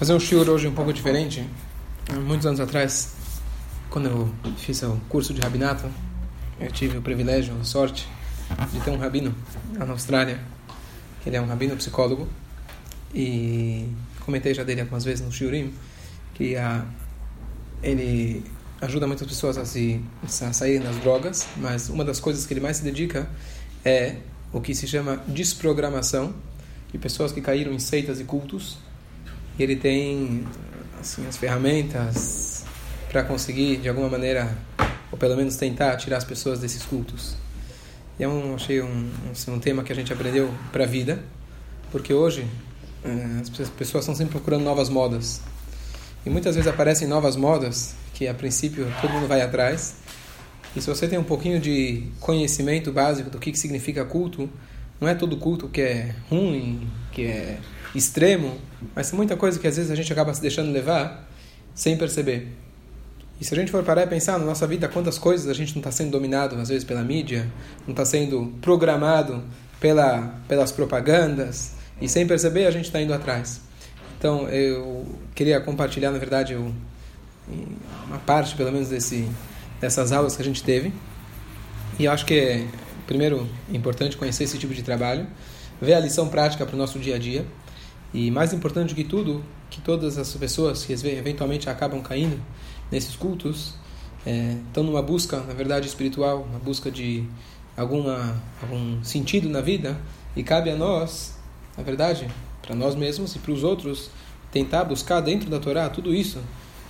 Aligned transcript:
fazer 0.00 0.14
um 0.14 0.18
shiur 0.18 0.48
hoje 0.48 0.66
um 0.66 0.72
pouco 0.72 0.94
diferente. 0.94 1.46
Muitos 2.24 2.46
anos 2.46 2.58
atrás, 2.58 3.12
quando 3.90 4.08
eu 4.08 4.30
fiz 4.56 4.82
o 4.82 4.98
curso 5.10 5.34
de 5.34 5.42
rabinato, 5.42 5.86
eu 6.58 6.72
tive 6.72 6.96
o 6.96 7.02
privilégio, 7.02 7.54
a 7.60 7.64
sorte 7.64 8.08
de 8.72 8.80
ter 8.80 8.90
um 8.92 8.96
rabino 8.96 9.34
lá 9.78 9.84
na 9.84 9.92
Austrália. 9.92 10.40
Ele 11.26 11.36
é 11.36 11.40
um 11.42 11.44
rabino 11.44 11.76
psicólogo 11.76 12.26
e 13.14 13.90
comentei 14.20 14.54
já 14.54 14.64
dele 14.64 14.80
algumas 14.80 15.04
vezes 15.04 15.22
no 15.22 15.30
shiurim 15.30 15.74
que 16.32 16.56
a, 16.56 16.82
ele 17.82 18.42
ajuda 18.80 19.06
muitas 19.06 19.28
pessoas 19.28 19.58
a 19.58 19.66
se 19.66 20.02
a 20.24 20.52
sair 20.54 20.80
das 20.80 20.96
drogas, 20.96 21.46
mas 21.58 21.90
uma 21.90 22.06
das 22.06 22.18
coisas 22.18 22.46
que 22.46 22.54
ele 22.54 22.60
mais 22.60 22.78
se 22.78 22.84
dedica 22.84 23.28
é 23.84 24.16
o 24.50 24.62
que 24.62 24.74
se 24.74 24.88
chama 24.88 25.22
desprogramação 25.28 26.32
de 26.90 26.96
pessoas 26.96 27.32
que 27.32 27.42
caíram 27.42 27.74
em 27.74 27.78
seitas 27.78 28.18
e 28.18 28.24
cultos 28.24 28.78
ele 29.62 29.76
tem 29.76 30.46
assim 31.00 31.26
as 31.26 31.36
ferramentas 31.36 32.64
para 33.10 33.22
conseguir 33.24 33.78
de 33.78 33.88
alguma 33.88 34.08
maneira 34.08 34.56
ou 35.10 35.18
pelo 35.18 35.36
menos 35.36 35.56
tentar 35.56 35.96
tirar 35.96 36.18
as 36.18 36.24
pessoas 36.24 36.60
desses 36.60 36.84
cultos. 36.84 37.36
E 38.18 38.24
é 38.24 38.28
um 38.28 38.54
achei 38.54 38.80
um, 38.82 39.10
assim, 39.32 39.50
um 39.50 39.58
tema 39.58 39.82
que 39.82 39.92
a 39.92 39.94
gente 39.94 40.12
aprendeu 40.12 40.52
para 40.70 40.84
a 40.84 40.86
vida, 40.86 41.18
porque 41.90 42.12
hoje 42.12 42.46
eh, 43.04 43.40
as 43.40 43.48
pessoas 43.70 44.04
estão 44.04 44.14
sempre 44.14 44.32
procurando 44.32 44.62
novas 44.62 44.88
modas. 44.88 45.40
E 46.24 46.30
muitas 46.30 46.54
vezes 46.54 46.70
aparecem 46.70 47.08
novas 47.08 47.34
modas 47.34 47.94
que 48.14 48.28
a 48.28 48.34
princípio 48.34 48.86
todo 49.00 49.10
mundo 49.10 49.26
vai 49.26 49.40
atrás. 49.40 49.94
E 50.76 50.80
se 50.80 50.86
você 50.86 51.08
tem 51.08 51.18
um 51.18 51.24
pouquinho 51.24 51.58
de 51.58 52.04
conhecimento 52.20 52.92
básico 52.92 53.30
do 53.30 53.38
que, 53.38 53.50
que 53.50 53.58
significa 53.58 54.04
culto, 54.04 54.48
não 55.00 55.08
é 55.08 55.14
todo 55.14 55.36
culto 55.38 55.66
que 55.66 55.80
é 55.80 56.14
ruim, 56.28 56.86
que 57.10 57.24
é 57.24 57.58
extremo, 57.94 58.58
mas 58.94 59.12
muita 59.12 59.36
coisa 59.36 59.58
que 59.58 59.66
às 59.66 59.76
vezes 59.76 59.90
a 59.90 59.94
gente 59.94 60.12
acaba 60.12 60.32
se 60.32 60.40
deixando 60.40 60.70
levar 60.70 61.28
sem 61.74 61.96
perceber. 61.96 62.48
E 63.40 63.44
se 63.44 63.54
a 63.54 63.56
gente 63.56 63.70
for 63.70 63.82
parar 63.82 64.02
e 64.02 64.06
pensar 64.06 64.38
na 64.38 64.44
nossa 64.44 64.66
vida, 64.66 64.86
quantas 64.86 65.16
coisas 65.16 65.48
a 65.48 65.54
gente 65.54 65.72
não 65.74 65.80
está 65.80 65.90
sendo 65.90 66.10
dominado, 66.10 66.56
às 66.56 66.68
vezes, 66.68 66.84
pela 66.84 67.02
mídia, 67.02 67.50
não 67.86 67.92
está 67.92 68.04
sendo 68.04 68.52
programado 68.60 69.42
pela, 69.80 70.34
pelas 70.46 70.70
propagandas, 70.70 71.72
e 72.00 72.08
sem 72.08 72.26
perceber 72.26 72.66
a 72.66 72.70
gente 72.70 72.84
está 72.84 73.00
indo 73.00 73.14
atrás. 73.14 73.62
Então, 74.18 74.46
eu 74.50 75.06
queria 75.34 75.58
compartilhar, 75.58 76.10
na 76.10 76.18
verdade, 76.18 76.52
eu, 76.52 76.74
uma 78.06 78.18
parte, 78.18 78.54
pelo 78.54 78.70
menos, 78.70 78.90
desse, 78.90 79.26
dessas 79.80 80.12
aulas 80.12 80.36
que 80.36 80.42
a 80.42 80.44
gente 80.44 80.62
teve. 80.62 80.92
E 81.98 82.04
eu 82.04 82.12
acho 82.12 82.26
que 82.26 82.34
é, 82.34 82.66
primeiro, 83.06 83.48
importante 83.72 84.18
conhecer 84.18 84.44
esse 84.44 84.58
tipo 84.58 84.74
de 84.74 84.82
trabalho, 84.82 85.26
ver 85.80 85.94
a 85.94 86.00
lição 86.00 86.28
prática 86.28 86.66
para 86.66 86.74
o 86.74 86.78
nosso 86.78 86.98
dia 86.98 87.16
a 87.16 87.18
dia. 87.18 87.46
E 88.12 88.30
mais 88.30 88.52
importante 88.52 88.94
que 88.94 89.04
tudo, 89.04 89.44
que 89.68 89.80
todas 89.80 90.18
as 90.18 90.34
pessoas 90.34 90.84
que 90.84 90.92
eventualmente 90.92 91.68
acabam 91.68 92.02
caindo 92.02 92.40
nesses 92.90 93.14
cultos 93.14 93.74
é, 94.26 94.56
estão 94.66 94.82
numa 94.82 95.02
busca, 95.02 95.40
na 95.40 95.54
verdade, 95.54 95.86
espiritual, 95.86 96.46
uma 96.48 96.58
busca 96.58 96.90
de 96.90 97.24
alguma, 97.76 98.40
algum 98.62 99.02
sentido 99.04 99.48
na 99.48 99.60
vida, 99.60 99.96
e 100.36 100.42
cabe 100.42 100.70
a 100.70 100.76
nós, 100.76 101.38
na 101.76 101.82
verdade, 101.82 102.28
para 102.60 102.74
nós 102.74 102.94
mesmos 102.94 103.34
e 103.34 103.38
para 103.38 103.52
os 103.52 103.64
outros, 103.64 104.10
tentar 104.52 104.84
buscar 104.84 105.20
dentro 105.20 105.48
da 105.48 105.58
Torá 105.58 105.88
tudo 105.88 106.14
isso 106.14 106.40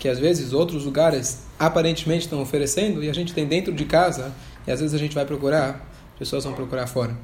que 0.01 0.09
às 0.09 0.19
vezes 0.19 0.55
outros 0.55 0.87
lugares 0.87 1.43
aparentemente 1.59 2.25
estão 2.25 2.41
oferecendo 2.41 3.05
e 3.05 3.11
a 3.11 3.13
gente 3.13 3.35
tem 3.35 3.47
dentro 3.47 3.73
de 3.73 3.85
casa 3.85 4.35
e 4.67 4.71
às 4.71 4.81
vezes 4.81 4.95
a 4.95 4.99
gente 4.99 5.15
vai 5.15 5.27
procurar, 5.27 5.87
pessoas 6.19 6.43
vão 6.43 6.55
procurar 6.55 6.87
fora. 6.87 7.15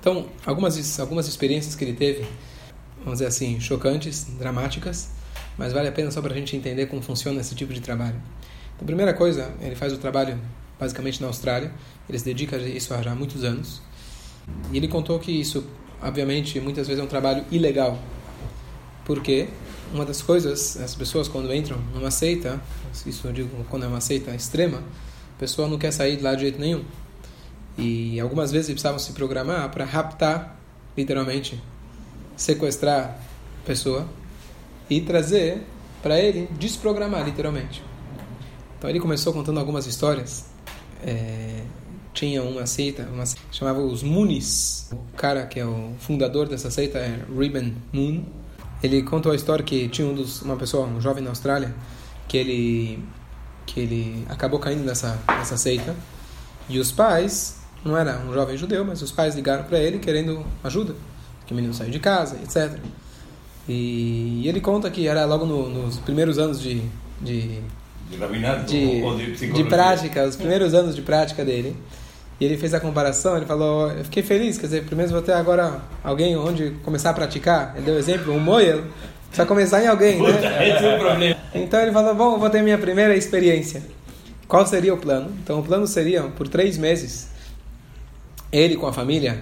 Então, 0.00 0.26
algumas, 0.44 0.98
algumas 0.98 1.28
experiências 1.28 1.76
que 1.76 1.84
ele 1.84 1.92
teve, 1.92 2.26
vamos 3.04 3.14
dizer 3.14 3.26
assim, 3.26 3.60
chocantes, 3.60 4.26
dramáticas, 4.38 5.10
mas 5.56 5.72
vale 5.72 5.88
a 5.88 5.92
pena 5.92 6.10
só 6.10 6.20
para 6.20 6.32
a 6.32 6.36
gente 6.36 6.56
entender 6.56 6.86
como 6.86 7.02
funciona 7.02 7.40
esse 7.40 7.54
tipo 7.54 7.72
de 7.72 7.80
trabalho. 7.80 8.16
Então, 8.74 8.82
a 8.82 8.86
primeira 8.86 9.14
coisa, 9.14 9.52
ele 9.60 9.74
faz 9.74 9.92
o 9.92 9.98
trabalho 9.98 10.38
basicamente 10.78 11.20
na 11.20 11.26
Austrália, 11.26 11.72
ele 12.08 12.18
se 12.18 12.24
dedica 12.24 12.56
a 12.56 12.60
isso 12.60 12.94
há 12.94 13.14
muitos 13.14 13.42
anos, 13.42 13.82
e 14.72 14.76
ele 14.76 14.86
contou 14.86 15.18
que 15.18 15.32
isso, 15.32 15.66
obviamente, 16.00 16.60
muitas 16.60 16.86
vezes 16.86 17.02
é 17.02 17.04
um 17.04 17.08
trabalho 17.08 17.44
ilegal, 17.50 17.98
porque 19.04 19.48
uma 19.92 20.04
das 20.04 20.22
coisas, 20.22 20.76
as 20.76 20.94
pessoas 20.94 21.28
quando 21.28 21.52
entram 21.52 21.78
numa 21.94 22.10
seita, 22.10 22.60
isso 23.06 23.26
eu 23.26 23.32
digo 23.32 23.64
quando 23.70 23.84
é 23.84 23.88
uma 23.88 24.00
seita 24.00 24.34
extrema, 24.34 24.78
a 24.78 25.38
pessoa 25.38 25.66
não 25.66 25.78
quer 25.78 25.92
sair 25.92 26.16
de 26.16 26.22
lá 26.22 26.34
de 26.34 26.42
jeito 26.42 26.60
nenhum. 26.60 26.84
E 27.76 28.18
algumas 28.18 28.50
vezes 28.50 28.68
eles 28.68 28.82
precisavam 28.82 28.98
se 28.98 29.12
programar 29.12 29.70
para 29.70 29.84
raptar, 29.84 30.58
literalmente, 30.96 31.62
sequestrar 32.38 33.18
a 33.62 33.66
pessoa 33.66 34.08
e 34.88 35.02
trazer 35.02 35.62
para 36.02 36.18
ele 36.18 36.48
desprogramar, 36.58 37.24
literalmente. 37.24 37.82
Então 38.78 38.88
ele 38.88 39.00
começou 39.00 39.32
contando 39.32 39.58
algumas 39.58 39.86
histórias. 39.86 40.46
É, 41.02 41.62
tinha 42.14 42.42
uma 42.42 42.66
seita, 42.66 43.02
uma 43.12 43.24
chamava 43.52 43.80
os 43.80 44.02
Munis. 44.02 44.90
O 44.92 45.16
cara 45.16 45.44
que 45.46 45.60
é 45.60 45.66
o 45.66 45.92
fundador 45.98 46.48
dessa 46.48 46.70
seita 46.70 46.98
é 46.98 47.20
Reuben 47.36 47.76
Moon. 47.92 48.24
Ele 48.82 49.02
contou 49.02 49.32
a 49.32 49.34
história 49.34 49.64
que 49.64 49.88
tinha 49.88 50.06
um 50.06 50.14
dos, 50.14 50.40
uma 50.42 50.56
pessoa, 50.56 50.86
um 50.86 51.00
jovem 51.00 51.22
na 51.22 51.30
Austrália, 51.30 51.74
que 52.26 52.36
ele 52.36 53.02
que 53.66 53.80
ele 53.80 54.24
acabou 54.28 54.58
caindo 54.58 54.84
nessa 54.84 55.18
nessa 55.28 55.56
seita. 55.56 55.94
E 56.68 56.78
os 56.78 56.92
pais 56.92 57.58
não 57.84 57.96
era 57.96 58.18
um 58.20 58.32
jovem 58.32 58.56
judeu, 58.56 58.84
mas 58.84 59.02
os 59.02 59.10
pais 59.10 59.34
ligaram 59.34 59.64
para 59.64 59.78
ele 59.78 59.98
querendo 59.98 60.44
ajuda, 60.62 60.94
que 61.48 61.54
o 61.54 61.56
menino 61.56 61.72
saiu 61.72 61.90
de 61.90 61.98
casa, 61.98 62.36
etc. 62.44 62.78
E, 63.66 64.46
ele 64.46 64.60
conta 64.60 64.90
que 64.90 65.08
era 65.08 65.24
logo 65.24 65.46
no, 65.46 65.68
nos 65.68 65.96
primeiros 65.98 66.38
anos 66.38 66.60
de 66.60 66.82
de, 67.20 67.60
de, 68.66 69.36
de, 69.36 69.52
de 69.52 69.64
prática, 69.64 70.24
os 70.24 70.36
primeiros 70.36 70.72
anos 70.74 70.94
de 70.94 71.02
prática 71.02 71.44
dele. 71.44 71.76
E 72.40 72.44
ele 72.44 72.56
fez 72.56 72.72
a 72.72 72.78
comparação, 72.78 73.36
ele 73.36 73.46
falou, 73.46 73.90
eu 73.90 74.04
fiquei 74.04 74.22
feliz, 74.22 74.56
quer 74.56 74.66
dizer, 74.66 74.84
primeiro 74.84 75.10
vou 75.10 75.20
ter 75.20 75.32
agora 75.32 75.80
alguém 76.04 76.36
onde 76.36 76.70
começar 76.84 77.10
a 77.10 77.14
praticar. 77.14 77.74
Ele 77.74 77.86
deu 77.86 77.98
exemplo, 77.98 78.32
um 78.32 78.38
moel, 78.38 78.84
precisa 79.26 79.44
começar 79.44 79.82
em 79.82 79.88
alguém, 79.88 80.22
né? 80.22 80.68
Esse 80.68 80.84
é 80.84 80.94
o 80.94 80.98
problema. 81.00 81.36
Então 81.52 81.80
ele 81.80 81.90
falou, 81.90 82.14
bom, 82.14 82.38
vou 82.38 82.48
ter 82.48 82.62
minha 82.62 82.78
primeira 82.78 83.16
experiência. 83.16 83.82
Qual 84.46 84.64
seria 84.64 84.94
o 84.94 84.98
plano? 84.98 85.32
Então 85.42 85.58
o 85.58 85.64
plano 85.64 85.86
seria, 85.86 86.22
por 86.22 86.46
três 86.46 86.78
meses, 86.78 87.28
ele 88.52 88.76
com 88.76 88.86
a 88.86 88.92
família 88.92 89.40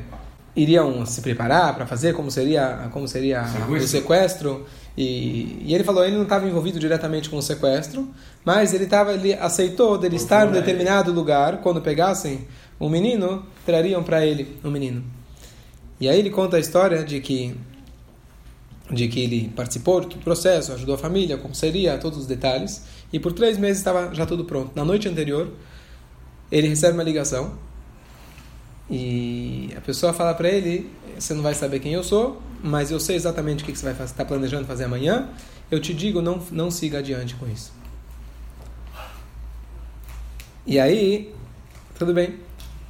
iriam 0.56 1.05
se 1.05 1.21
preparar 1.21 1.75
para 1.75 1.87
fazer 1.87 2.15
como 2.15 2.31
seria 2.31 2.89
como 2.91 3.06
seria 3.06 3.44
sequestro. 3.44 3.77
o 3.77 3.87
sequestro? 3.87 4.67
E, 4.97 5.62
e, 5.67 5.75
ele 5.75 5.84
falou 5.84 6.03
ele 6.03 6.17
não 6.17 6.22
estava 6.22 6.49
envolvido 6.49 6.81
diretamente 6.81 7.28
com 7.28 7.37
o 7.37 7.43
sequestro 7.43 8.09
mas 8.43 8.72
ele 8.72 8.84
estava 8.84 9.12
ele 9.12 9.34
aceitou 9.34 9.99
dele 9.99 10.17
estar 10.17 10.49
em 10.49 10.53
determinado 10.53 11.12
lugar 11.12 11.59
quando 11.61 11.83
pegassem 11.83 12.49
um 12.81 12.89
menino 12.89 13.44
trariam 13.67 14.03
para 14.03 14.25
ele 14.25 14.59
um 14.65 14.71
menino. 14.71 15.05
E 16.00 16.09
aí 16.09 16.19
ele 16.19 16.31
conta 16.31 16.56
a 16.56 16.61
história 16.61 17.05
de 17.05 17.21
que 17.21 17.55
de 18.91 19.09
que 19.09 19.21
ele 19.21 19.53
participou 19.55 20.00
do 20.00 20.17
processo 20.19 20.73
ajudou 20.73 20.94
a 20.94 20.99
família 20.99 21.37
como 21.37 21.55
seria 21.55 21.99
todos 21.99 22.21
os 22.21 22.27
detalhes 22.27 22.84
e 23.12 23.19
por 23.19 23.33
três 23.33 23.59
meses 23.59 23.78
estava 23.78 24.15
já 24.15 24.25
tudo 24.25 24.44
pronto. 24.44 24.73
Na 24.75 24.84
noite 24.84 25.06
anterior 25.09 25.50
ele 26.50 26.69
recebe 26.69 26.94
uma 26.94 27.03
ligação 27.03 27.59
e 28.91 29.72
a 29.76 29.80
pessoa 29.80 30.12
fala 30.12 30.34
para 30.34 30.48
ele: 30.48 30.91
você 31.19 31.34
não 31.34 31.42
vai 31.42 31.54
saber 31.54 31.80
quem 31.80 31.92
eu 31.92 32.04
sou, 32.04 32.41
mas 32.62 32.91
eu 32.91 33.00
sei 33.00 33.16
exatamente 33.16 33.62
o 33.62 33.66
que 33.66 33.76
você 33.76 33.84
vai 33.84 33.92
estar 33.92 34.06
tá 34.06 34.24
planejando 34.24 34.66
fazer 34.66 34.84
amanhã. 34.84 35.28
Eu 35.70 35.80
te 35.80 35.92
digo, 35.92 36.22
não, 36.22 36.41
não 36.52 36.70
siga 36.70 36.98
adiante 36.98 37.34
com 37.34 37.46
isso. 37.48 37.72
E 40.64 40.78
aí, 40.78 41.34
tudo 41.98 42.14
bem. 42.14 42.36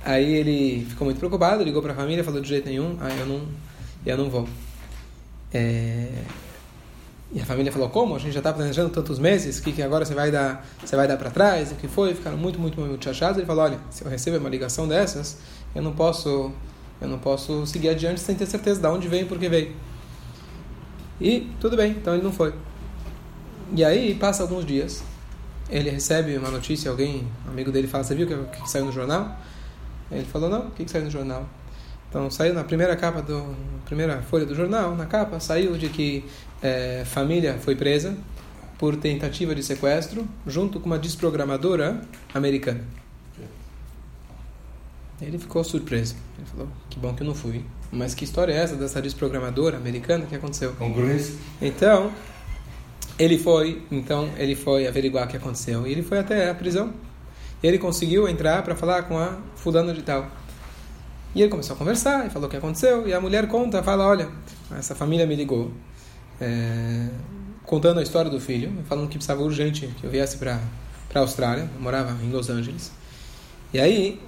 Aí 0.04 0.34
ele 0.34 0.86
ficou 0.88 1.04
muito 1.04 1.18
preocupado, 1.18 1.64
ligou 1.64 1.82
para 1.82 1.92
a 1.92 1.96
família, 1.96 2.22
falou 2.22 2.40
de 2.40 2.48
jeito 2.48 2.68
nenhum, 2.68 2.96
ah, 3.00 3.10
eu 3.10 3.26
não, 3.26 3.48
eu 4.04 4.16
não 4.16 4.30
vou. 4.30 4.48
É... 5.52 6.22
E 7.32 7.40
a 7.40 7.44
família 7.44 7.72
falou: 7.72 7.88
como? 7.88 8.14
A 8.14 8.18
gente 8.18 8.32
já 8.32 8.40
está 8.40 8.52
planejando 8.52 8.90
tantos 8.90 9.18
meses, 9.18 9.58
que, 9.58 9.72
que 9.72 9.82
agora 9.82 10.04
você 10.04 10.14
vai 10.14 10.30
dar, 10.30 10.66
você 10.82 10.94
vai 10.94 11.08
dar 11.08 11.16
para 11.16 11.30
trás? 11.30 11.72
O 11.72 11.74
que 11.74 11.88
foi? 11.88 12.14
Ficaram 12.14 12.36
muito, 12.36 12.58
muito, 12.58 12.80
muito 12.80 13.04
chateados. 13.04 13.38
Ele 13.38 13.46
falou: 13.46 13.64
olha, 13.64 13.80
se 13.90 14.04
eu 14.04 14.10
receber 14.10 14.38
uma 14.38 14.48
ligação 14.48 14.86
dessas, 14.86 15.38
eu 15.76 15.82
não 15.82 15.92
posso 15.92 16.50
eu 17.00 17.06
não 17.08 17.18
posso 17.18 17.66
seguir 17.66 17.90
adiante 17.90 18.20
sem 18.20 18.34
ter 18.34 18.46
certeza 18.46 18.80
de 18.80 18.86
onde 18.86 19.06
veio 19.06 19.24
e 19.24 19.26
por 19.26 19.38
que 19.38 19.48
veio. 19.48 19.76
E 21.20 21.52
tudo 21.60 21.76
bem, 21.76 21.92
então 21.92 22.14
ele 22.14 22.22
não 22.22 22.32
foi. 22.32 22.54
E 23.74 23.84
aí 23.84 24.14
passa 24.14 24.42
alguns 24.42 24.64
dias, 24.64 25.02
ele 25.68 25.90
recebe 25.90 26.36
uma 26.38 26.50
notícia, 26.50 26.90
alguém, 26.90 27.26
um 27.46 27.50
amigo 27.50 27.70
dele 27.70 27.86
fala, 27.86 28.02
você 28.02 28.14
viu 28.14 28.26
o 28.26 28.46
que, 28.46 28.62
que, 28.62 28.70
saiu 28.70 28.86
no 28.86 28.92
jornal? 28.92 29.36
Ele 30.10 30.24
falou, 30.24 30.48
não, 30.48 30.68
o 30.68 30.70
que, 30.70 30.84
que 30.84 30.90
saiu 30.90 31.04
no 31.04 31.10
jornal? 31.10 31.46
Então 32.08 32.30
saiu 32.30 32.54
na 32.54 32.64
primeira 32.64 32.96
capa 32.96 33.20
do 33.20 33.54
primeira 33.84 34.22
folha 34.22 34.46
do 34.46 34.54
jornal, 34.54 34.96
na 34.96 35.04
capa 35.04 35.38
saiu 35.38 35.76
de 35.76 35.88
que 35.88 36.24
é, 36.62 37.02
família 37.04 37.58
foi 37.58 37.76
presa 37.76 38.16
por 38.78 38.96
tentativa 38.96 39.54
de 39.54 39.62
sequestro 39.62 40.26
junto 40.46 40.80
com 40.80 40.86
uma 40.86 40.98
desprogramadora 40.98 42.00
americana. 42.32 43.05
Ele 45.20 45.38
ficou 45.38 45.62
surpreso. 45.64 46.14
Ele 46.38 46.46
falou: 46.46 46.68
Que 46.90 46.98
bom 46.98 47.14
que 47.14 47.22
eu 47.22 47.26
não 47.26 47.34
fui. 47.34 47.64
Mas 47.90 48.14
que 48.14 48.24
história 48.24 48.52
é 48.52 48.56
essa 48.56 48.74
dessa 48.76 49.00
desprogramadora 49.00 49.76
americana 49.76 50.26
que 50.26 50.34
aconteceu? 50.34 50.72
Congruência. 50.74 51.34
Então, 51.62 52.12
ele 53.18 53.38
foi, 53.38 53.82
então 53.90 54.28
ele 54.36 54.54
foi 54.54 54.86
averiguar 54.86 55.26
o 55.26 55.28
que 55.28 55.36
aconteceu 55.36 55.86
e 55.86 55.92
ele 55.92 56.02
foi 56.02 56.18
até 56.18 56.50
a 56.50 56.54
prisão. 56.54 56.92
Ele 57.62 57.78
conseguiu 57.78 58.28
entrar 58.28 58.62
para 58.62 58.74
falar 58.74 59.04
com 59.04 59.18
a 59.18 59.38
fulana 59.54 59.94
de 59.94 60.02
tal. 60.02 60.30
E 61.34 61.40
ele 61.40 61.50
começou 61.50 61.74
a 61.74 61.78
conversar 61.78 62.26
e 62.26 62.30
falou 62.30 62.48
o 62.48 62.50
que 62.50 62.56
aconteceu. 62.56 63.06
E 63.06 63.14
a 63.14 63.20
mulher 63.20 63.46
conta, 63.48 63.82
fala, 63.82 64.06
olha, 64.06 64.28
essa 64.76 64.94
família 64.94 65.26
me 65.26 65.34
ligou, 65.34 65.70
é, 66.40 67.08
contando 67.64 68.00
a 68.00 68.02
história 68.02 68.30
do 68.30 68.40
filho, 68.40 68.72
falando 68.88 69.08
que 69.08 69.16
precisava 69.16 69.42
urgente 69.42 69.86
que 69.98 70.04
eu 70.04 70.10
viesse 70.10 70.36
para 70.36 70.60
para 71.08 71.20
a 71.20 71.22
Austrália. 71.22 71.70
Eu 71.74 71.80
morava 71.80 72.12
em 72.22 72.30
Los 72.30 72.50
Angeles. 72.50 72.92
E 73.72 73.80
aí 73.80 74.20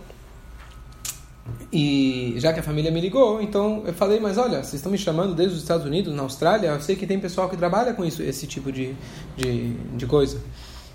e 1.71 2.35
já 2.39 2.53
que 2.53 2.61
a 2.61 2.63
família 2.63 2.91
me 2.91 3.01
ligou, 3.01 3.43
então 3.43 3.83
eu 3.87 3.93
falei, 3.93 4.19
mas 4.19 4.39
olha, 4.39 4.63
vocês 4.63 4.75
estão 4.75 4.91
me 4.91 4.97
chamando 4.97 5.35
desde 5.35 5.55
os 5.55 5.63
Estados 5.63 5.85
Unidos, 5.85 6.15
na 6.15 6.23
Austrália, 6.23 6.69
eu 6.69 6.81
sei 6.81 6.97
que 6.97 7.07
tem 7.07 7.21
pessoal 7.21 7.49
que 7.49 7.57
trabalha 7.57 7.93
com 7.93 8.05
isso, 8.05 8.23
esse 8.23 8.47
tipo 8.47 8.73
de, 8.73 8.95
de, 9.37 9.75
de 9.75 10.07
coisa. 10.07 10.41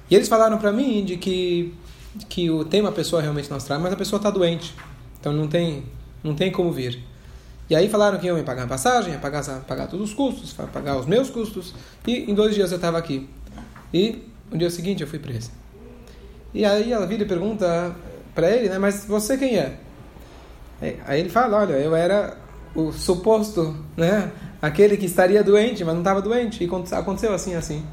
E 0.10 0.16
eles 0.16 0.28
falaram 0.28 0.58
para 0.58 0.72
mim 0.72 1.06
de 1.06 1.16
que, 1.18 1.74
que 2.28 2.48
tem 2.72 2.82
uma 2.82 2.92
pessoa 2.92 3.22
realmente 3.22 3.50
na 3.50 3.58
Austrália, 3.58 3.84
mas 3.84 3.94
a 3.94 3.96
pessoa 3.96 4.18
está 4.18 4.32
doente, 4.32 4.74
então 5.20 5.32
não 5.32 5.48
tem, 5.48 5.84
não 6.24 6.34
tem 6.34 6.52
como 6.52 6.72
vir. 6.72 7.04
E 7.70 7.76
aí 7.76 7.88
falaram 7.88 8.18
que 8.18 8.26
iam 8.26 8.36
me 8.36 8.44
pagar 8.44 8.64
a 8.64 8.68
passagem, 8.68 9.14
ia 9.14 9.20
pagar, 9.20 9.44
pagar 9.68 9.88
todos 9.88 10.10
os 10.10 10.16
custos, 10.16 10.54
pagar 10.54 10.98
os 10.98 11.06
meus 11.06 11.30
custos, 11.30 11.74
e 12.06 12.30
em 12.30 12.34
dois 12.34 12.56
dias 12.56 12.72
eu 12.72 12.78
estava 12.78 12.98
aqui. 12.98 13.30
E 13.94 14.24
no 14.52 14.58
dia 14.58 14.72
seguinte 14.72 15.02
eu 15.02 15.08
fui 15.08 15.20
preso. 15.20 15.52
E 16.52 16.66
aí 16.66 16.92
ela 16.92 17.06
vira 17.06 17.24
e 17.24 17.28
pergunta 17.28 17.96
para 18.34 18.50
ele, 18.50 18.70
né, 18.70 18.80
mas 18.80 19.06
você 19.06 19.38
quem 19.38 19.56
é? 19.56 19.78
Aí 20.82 21.20
ele 21.20 21.30
fala, 21.30 21.58
olha, 21.58 21.74
eu 21.74 21.96
era 21.96 22.38
o 22.76 22.92
suposto, 22.92 23.76
né? 23.96 24.32
Aquele 24.62 24.98
que 24.98 25.06
estaria 25.06 25.44
doente, 25.44 25.84
mas 25.84 25.94
não 25.94 26.02
estava 26.02 26.22
doente. 26.22 26.64
E 26.64 26.96
aconteceu 26.96 27.34
assim, 27.34 27.56
assim. 27.56 27.86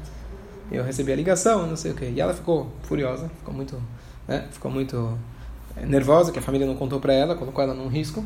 Eu 0.71 0.83
recebi 0.83 1.11
a 1.11 1.15
ligação, 1.15 1.67
não 1.67 1.75
sei 1.75 1.91
o 1.91 1.95
quê. 1.95 2.11
E 2.15 2.21
ela 2.21 2.33
ficou 2.33 2.71
furiosa, 2.83 3.29
ficou 3.39 3.53
muito, 3.53 3.81
né? 4.27 4.47
Ficou 4.51 4.71
muito 4.71 5.17
eh, 5.75 5.85
nervosa, 5.85 6.31
que 6.31 6.39
a 6.39 6.41
família 6.41 6.65
não 6.65 6.75
contou 6.75 6.99
para 6.99 7.13
ela, 7.13 7.35
colocou 7.35 7.63
ela 7.63 7.73
num 7.73 7.87
risco. 7.87 8.25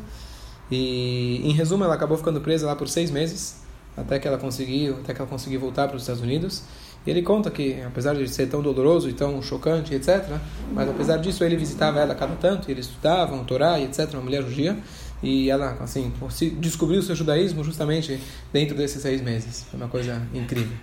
E, 0.70 1.40
em 1.44 1.52
resumo, 1.52 1.84
ela 1.84 1.94
acabou 1.94 2.16
ficando 2.16 2.40
presa 2.40 2.66
lá 2.66 2.76
por 2.76 2.88
seis 2.88 3.10
meses, 3.10 3.62
até 3.96 4.18
que 4.18 4.26
ela 4.26 4.38
conseguiu, 4.38 4.96
até 5.02 5.12
que 5.12 5.20
ela 5.20 5.28
conseguiu 5.28 5.60
voltar 5.60 5.88
para 5.88 5.96
os 5.96 6.02
Estados 6.02 6.22
Unidos. 6.22 6.62
E 7.06 7.10
ele 7.10 7.22
conta 7.22 7.50
que, 7.50 7.80
apesar 7.82 8.14
de 8.14 8.28
ser 8.28 8.48
tão 8.48 8.60
doloroso 8.60 9.08
e 9.08 9.12
tão 9.12 9.40
chocante, 9.40 9.94
etc., 9.94 10.38
mas 10.72 10.88
apesar 10.88 11.18
disso, 11.18 11.44
ele 11.44 11.56
visitava 11.56 12.00
ela 12.00 12.14
cada 12.14 12.34
tanto, 12.34 12.68
e 12.68 12.72
eles 12.72 12.86
estudavam, 12.86 13.44
Torá, 13.44 13.80
etc., 13.80 14.12
uma 14.14 14.22
mulher 14.22 14.42
judia, 14.42 14.76
e 15.22 15.48
ela, 15.48 15.78
assim, 15.80 16.12
descobriu 16.58 17.00
o 17.00 17.02
seu 17.02 17.14
judaísmo 17.14 17.64
justamente 17.64 18.20
dentro 18.52 18.76
desses 18.76 19.00
seis 19.00 19.22
meses. 19.22 19.64
Foi 19.70 19.78
uma 19.78 19.88
coisa 19.88 20.20
incrível. 20.34 20.76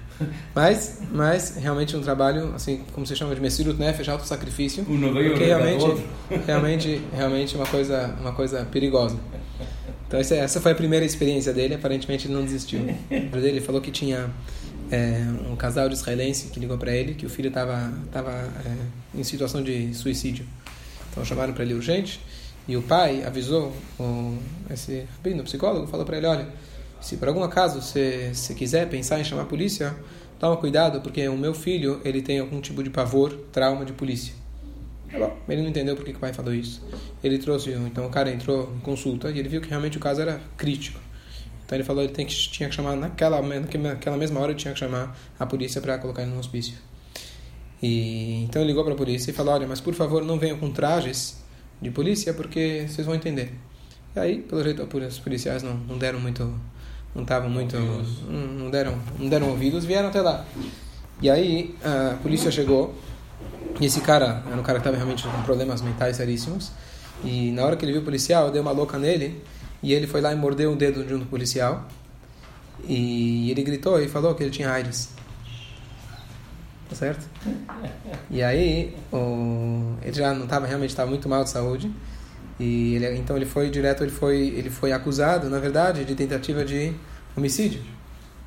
Mas, 0.55 1.01
mas 1.11 1.57
realmente 1.57 1.95
um 1.95 2.01
trabalho, 2.01 2.53
assim, 2.55 2.81
como 2.93 3.05
se 3.05 3.15
chama 3.15 3.35
de 3.35 3.41
Messirut 3.41 3.79
Nefesh, 3.79 4.09
auto-sacrifício, 4.09 4.85
porque 4.85 5.43
realmente, 5.43 6.03
realmente, 6.47 7.01
realmente 7.13 7.55
uma 7.55 7.65
coisa, 7.65 8.15
uma 8.19 8.31
coisa 8.31 8.65
perigosa. 8.65 9.17
Então 10.07 10.19
essa 10.19 10.61
foi 10.61 10.71
a 10.71 10.75
primeira 10.75 11.03
experiência 11.03 11.51
dele, 11.51 11.73
aparentemente 11.73 12.27
ele 12.27 12.35
não 12.35 12.43
desistiu. 12.43 12.81
Ele 13.09 13.61
falou 13.61 13.81
que 13.81 13.89
tinha 13.89 14.29
é, 14.91 15.25
um 15.49 15.55
casal 15.55 15.87
de 15.87 15.95
israelense 15.95 16.49
que 16.49 16.59
ligou 16.59 16.77
para 16.77 16.93
ele 16.95 17.13
que 17.13 17.25
o 17.25 17.29
filho 17.29 17.47
estava 17.47 17.91
tava, 18.11 18.31
é, 18.31 19.17
em 19.17 19.23
situação 19.23 19.63
de 19.63 19.93
suicídio. 19.93 20.45
Então 21.11 21.23
chamaram 21.23 21.53
para 21.53 21.63
ele 21.63 21.73
urgente 21.73 22.19
e 22.67 22.77
o 22.77 22.81
pai 22.81 23.23
avisou 23.23 23.73
o, 23.99 24.37
esse 24.69 25.05
rabino, 25.17 25.43
psicólogo, 25.43 25.87
falou 25.87 26.05
para 26.05 26.17
ele, 26.17 26.27
olha, 26.27 26.47
se 27.01 27.17
por 27.17 27.27
algum 27.27 27.43
acaso 27.43 27.81
você, 27.81 28.31
você 28.33 28.53
quiser 28.53 28.87
pensar 28.89 29.19
em 29.19 29.23
chamar 29.23 29.43
a 29.43 29.45
polícia, 29.45 29.95
toma 30.39 30.55
cuidado 30.57 31.01
porque 31.01 31.27
o 31.27 31.37
meu 31.37 31.53
filho 31.53 31.99
ele 32.05 32.21
tem 32.21 32.39
algum 32.39 32.61
tipo 32.61 32.81
de 32.81 32.89
pavor, 32.89 33.33
trauma 33.51 33.85
de 33.85 33.93
polícia. 33.93 34.33
Tá 35.11 35.31
ele 35.47 35.61
não 35.61 35.69
entendeu 35.69 35.95
por 35.95 36.03
que 36.03 36.11
o 36.11 36.19
pai 36.19 36.33
falou 36.33 36.53
isso. 36.53 36.81
Ele 37.23 37.37
trouxe, 37.37 37.71
então 37.71 38.05
o 38.05 38.09
cara 38.09 38.31
entrou 38.31 38.73
em 38.75 38.79
consulta 38.79 39.29
e 39.29 39.37
ele 39.37 39.49
viu 39.49 39.61
que 39.61 39.69
realmente 39.69 39.97
o 39.97 39.99
caso 39.99 40.21
era 40.21 40.41
crítico. 40.57 40.99
Então 41.73 41.79
ele 41.79 41.83
falou 41.83 42.03
ele 42.03 42.13
que, 42.13 42.25
tinha 42.25 42.69
que 42.69 42.75
chamar, 42.75 42.95
naquela, 42.95 43.41
naquela 43.41 44.15
mesma 44.15 44.39
hora, 44.39 44.51
ele 44.51 44.59
tinha 44.59 44.75
que 44.75 44.79
chamar 44.79 45.17
a 45.39 45.45
polícia 45.47 45.81
para 45.81 45.97
colocar 45.97 46.21
ele 46.21 46.29
no 46.29 46.37
hospício. 46.37 46.75
E, 47.81 48.43
então 48.43 48.61
ele 48.61 48.69
ligou 48.69 48.83
para 48.83 48.93
a 48.93 48.95
polícia 48.95 49.31
e 49.31 49.33
falou: 49.33 49.55
Olha, 49.55 49.67
mas 49.67 49.81
por 49.81 49.95
favor 49.95 50.23
não 50.23 50.37
venham 50.37 50.59
com 50.59 50.69
trajes 50.71 51.41
de 51.81 51.89
polícia 51.89 52.31
porque 52.31 52.85
vocês 52.87 53.07
vão 53.07 53.15
entender. 53.15 53.53
E 54.15 54.19
aí, 54.19 54.37
pelo 54.37 54.63
jeito, 54.63 54.83
os 54.83 55.17
policiais 55.17 55.63
não, 55.63 55.73
não 55.73 55.97
deram 55.97 56.19
muito. 56.19 56.43
Não 57.15 57.23
estavam 57.23 57.49
muito. 57.49 57.75
Não 57.75 58.69
deram, 58.69 58.99
não 59.17 59.27
deram 59.27 59.49
ouvidos, 59.49 59.83
vieram 59.83 60.09
até 60.09 60.21
lá. 60.21 60.45
E 61.23 61.27
aí 61.27 61.73
a 61.83 62.17
polícia 62.21 62.51
chegou. 62.51 62.93
E 63.81 63.85
esse 63.87 63.99
cara 64.01 64.43
era 64.45 64.55
um 64.55 64.63
cara 64.63 64.77
que 64.77 64.81
estava 64.81 64.95
realmente 64.95 65.23
com 65.23 65.41
problemas 65.41 65.81
mentais 65.81 66.17
seríssimos. 66.17 66.71
E 67.23 67.51
na 67.51 67.65
hora 67.65 67.75
que 67.75 67.83
ele 67.83 67.93
viu 67.93 68.01
o 68.01 68.05
policial, 68.05 68.51
deu 68.51 68.61
uma 68.61 68.71
louca 68.71 68.99
nele 68.99 69.41
e 69.83 69.93
ele 69.93 70.07
foi 70.07 70.21
lá 70.21 70.31
e 70.31 70.35
mordeu 70.35 70.71
o 70.71 70.75
dedo 70.75 71.03
de 71.03 71.13
um 71.13 71.25
policial. 71.25 71.85
E 72.87 73.51
ele 73.51 73.61
gritou 73.61 74.01
e 74.01 74.07
falou 74.07 74.33
que 74.33 74.41
ele 74.41 74.49
tinha 74.49 74.71
AIDS. 74.71 75.09
Tá 76.89 76.95
certo? 76.95 77.27
E 78.31 78.41
aí, 78.41 78.95
o, 79.11 79.95
ele 80.01 80.13
já 80.13 80.33
não 80.33 80.45
estava 80.45 80.65
realmente 80.65 80.91
estava 80.91 81.09
muito 81.09 81.27
mal 81.27 81.43
de 81.43 81.49
saúde. 81.49 81.91
E 82.59 82.95
ele, 82.95 83.17
então 83.17 83.35
ele 83.35 83.45
foi 83.45 83.69
direto, 83.69 84.03
ele 84.03 84.11
foi, 84.11 84.37
ele 84.37 84.69
foi 84.69 84.93
acusado, 84.93 85.49
na 85.49 85.59
verdade, 85.59 86.05
de 86.05 86.15
tentativa 86.15 86.63
de 86.63 86.93
homicídio. 87.35 87.81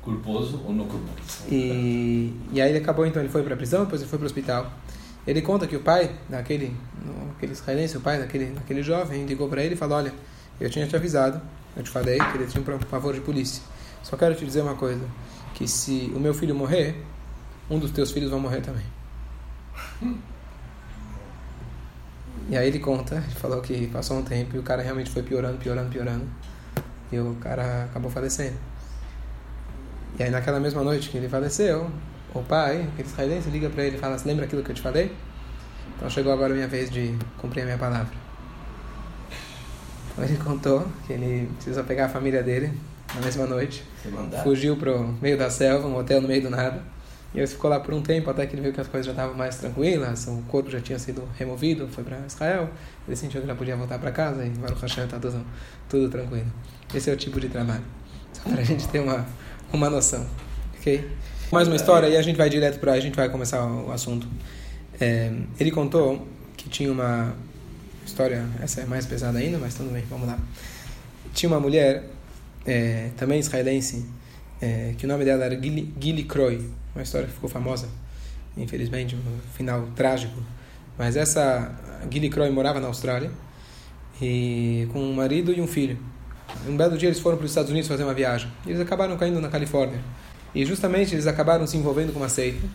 Culposo 0.01 0.63
ou 0.65 0.73
não 0.73 0.87
culposo? 0.87 1.43
E, 1.51 2.33
e 2.51 2.61
aí 2.61 2.69
ele 2.69 2.79
acabou, 2.79 3.05
então 3.05 3.21
ele 3.21 3.29
foi 3.29 3.43
para 3.43 3.53
a 3.53 3.57
prisão, 3.57 3.83
depois 3.83 4.01
ele 4.01 4.09
foi 4.09 4.17
para 4.17 4.23
o 4.23 4.27
hospital. 4.27 4.71
Ele 5.27 5.41
conta 5.41 5.67
que 5.67 5.75
o 5.75 5.81
pai 5.81 6.15
daquele, 6.29 6.73
aquele 7.35 7.51
israelense, 7.51 7.97
o 7.97 8.01
pai 8.01 8.17
daquele, 8.17 8.45
daquele 8.45 8.81
jovem, 8.81 9.25
ligou 9.25 9.49
para 9.49 9.61
ele 9.61 9.73
e 9.73 9.77
falou: 9.77 9.97
Olha, 9.97 10.13
eu 10.59 10.69
tinha 10.69 10.87
te 10.87 10.95
avisado, 10.95 11.41
eu 11.75 11.83
te 11.83 11.89
falei 11.89 12.17
que 12.17 12.37
ele 12.37 12.47
tinha 12.47 12.61
um 12.61 12.79
pavor 12.79 13.13
de 13.13 13.21
polícia. 13.21 13.61
Só 14.03 14.15
quero 14.15 14.35
te 14.35 14.45
dizer 14.45 14.61
uma 14.61 14.75
coisa, 14.75 15.05
que 15.53 15.67
se 15.67 16.11
o 16.15 16.19
meu 16.19 16.33
filho 16.33 16.55
morrer, 16.55 17.03
um 17.69 17.79
dos 17.79 17.91
teus 17.91 18.11
filhos 18.11 18.31
vai 18.31 18.39
morrer 18.39 18.61
também. 18.61 18.85
E 22.49 22.55
aí 22.55 22.67
ele 22.67 22.79
conta, 22.79 23.15
ele 23.15 23.35
falou 23.35 23.61
que 23.61 23.87
passou 23.87 24.17
um 24.17 24.23
tempo 24.23 24.55
e 24.55 24.59
o 24.59 24.63
cara 24.63 24.81
realmente 24.81 25.09
foi 25.09 25.21
piorando, 25.21 25.57
piorando, 25.57 25.89
piorando. 25.89 26.25
E 27.11 27.19
o 27.19 27.35
cara 27.41 27.85
acabou 27.85 28.09
falecendo. 28.09 28.55
E 30.17 30.23
aí 30.23 30.29
naquela 30.29 30.59
mesma 30.59 30.83
noite 30.83 31.09
que 31.09 31.17
ele 31.17 31.27
faleceu, 31.27 31.91
o 32.33 32.41
pai, 32.41 32.87
aquele 32.93 33.07
israelense, 33.07 33.49
liga 33.49 33.69
para 33.69 33.83
ele 33.83 33.97
e 33.97 33.99
fala, 33.99 34.17
lembra 34.25 34.45
aquilo 34.45 34.63
que 34.63 34.71
eu 34.71 34.75
te 34.75 34.81
falei? 34.81 35.13
Então 35.95 36.09
chegou 36.09 36.31
agora 36.31 36.53
a 36.53 36.55
minha 36.55 36.67
vez 36.67 36.89
de 36.89 37.17
cumprir 37.37 37.61
a 37.61 37.65
minha 37.65 37.77
palavra. 37.77 38.26
Ele 40.17 40.37
contou 40.37 40.85
que 41.05 41.13
ele 41.13 41.49
precisou 41.55 41.83
pegar 41.83 42.05
a 42.05 42.09
família 42.09 42.41
dele 42.41 42.71
na 43.13 43.21
mesma 43.21 43.45
noite. 43.45 43.83
Fugiu 44.43 44.75
pro 44.75 45.13
meio 45.21 45.37
da 45.37 45.49
selva, 45.49 45.87
um 45.87 45.95
hotel 45.97 46.21
no 46.21 46.27
meio 46.27 46.41
do 46.41 46.49
nada. 46.49 46.81
E 47.33 47.39
ele 47.39 47.47
ficou 47.47 47.69
lá 47.69 47.79
por 47.79 47.93
um 47.93 48.01
tempo 48.01 48.29
até 48.29 48.45
que 48.45 48.55
ele 48.55 48.61
viu 48.61 48.73
que 48.73 48.81
as 48.81 48.87
coisas 48.87 49.05
já 49.05 49.11
estavam 49.11 49.35
mais 49.35 49.57
tranquilas, 49.57 50.25
o 50.27 50.41
corpo 50.47 50.71
já 50.71 50.79
tinha 50.79 50.97
sido 50.97 51.27
removido, 51.37 51.87
foi 51.87 52.03
para 52.03 52.17
Israel. 52.25 52.69
Ele 53.07 53.15
sentiu 53.15 53.41
que 53.41 53.47
já 53.47 53.55
podia 53.55 53.75
voltar 53.75 53.99
para 53.99 54.11
casa 54.11 54.45
e 54.45 54.49
Baruch 54.49 54.81
Hashem 54.81 55.03
está 55.03 55.19
tudo, 55.19 55.45
tudo 55.89 56.09
tranquilo. 56.09 56.47
Esse 56.93 57.09
é 57.09 57.13
o 57.13 57.17
tipo 57.17 57.39
de 57.39 57.49
trabalho. 57.49 57.83
Só 58.33 58.49
para 58.49 58.61
a 58.61 58.63
gente 58.63 58.87
ter 58.87 58.99
uma, 58.99 59.25
uma 59.71 59.89
noção. 59.89 60.25
Ok? 60.79 61.09
Mais 61.51 61.67
uma 61.67 61.75
história 61.75 62.07
e 62.07 62.17
a 62.17 62.21
gente 62.21 62.37
vai 62.37 62.49
direto 62.49 62.79
para 62.79 62.93
a 62.93 62.99
gente 62.99 63.15
vai 63.15 63.29
começar 63.29 63.65
o 63.65 63.91
assunto. 63.91 64.27
É, 64.99 65.31
ele 65.59 65.69
contou 65.69 66.27
que 66.55 66.69
tinha 66.69 66.91
uma 66.91 67.35
história, 68.07 68.45
essa 68.61 68.81
é 68.81 68.85
mais 68.85 69.05
pesada 69.05 69.37
ainda, 69.39 69.57
mas 69.57 69.75
tudo 69.75 69.91
bem, 69.91 70.03
vamos 70.09 70.27
lá. 70.27 70.39
Tinha 71.33 71.49
uma 71.49 71.59
mulher, 71.59 72.03
é, 72.65 73.09
também 73.17 73.39
israelense, 73.39 74.05
é, 74.61 74.93
que 74.97 75.05
o 75.05 75.07
nome 75.07 75.23
dela 75.23 75.45
era 75.45 75.61
Gili, 75.61 75.93
Gili 75.99 76.23
Croy, 76.23 76.69
uma 76.95 77.03
história 77.03 77.27
que 77.27 77.33
ficou 77.33 77.49
famosa, 77.49 77.87
infelizmente, 78.57 79.15
um 79.15 79.39
final 79.53 79.87
trágico. 79.95 80.41
Mas 80.97 81.15
essa 81.15 81.71
Gili 82.11 82.29
Croy 82.29 82.49
morava 82.49 82.79
na 82.79 82.87
Austrália, 82.87 83.29
e 84.21 84.87
com 84.91 84.99
um 84.99 85.13
marido 85.13 85.53
e 85.53 85.61
um 85.61 85.67
filho. 85.67 85.97
Um 86.67 86.75
belo 86.75 86.97
dia 86.97 87.09
eles 87.09 87.19
foram 87.19 87.37
para 87.37 87.45
os 87.45 87.51
Estados 87.51 87.69
Unidos 87.69 87.87
fazer 87.87 88.03
uma 88.03 88.13
viagem. 88.13 88.49
Eles 88.65 88.79
acabaram 88.79 89.15
caindo 89.15 89.39
na 89.39 89.49
Califórnia. 89.49 89.99
E 90.55 90.65
justamente 90.65 91.13
eles 91.13 91.27
acabaram 91.27 91.67
se 91.67 91.77
envolvendo 91.77 92.11
com 92.11 92.19
uma 92.19 92.29
seita 92.29 92.65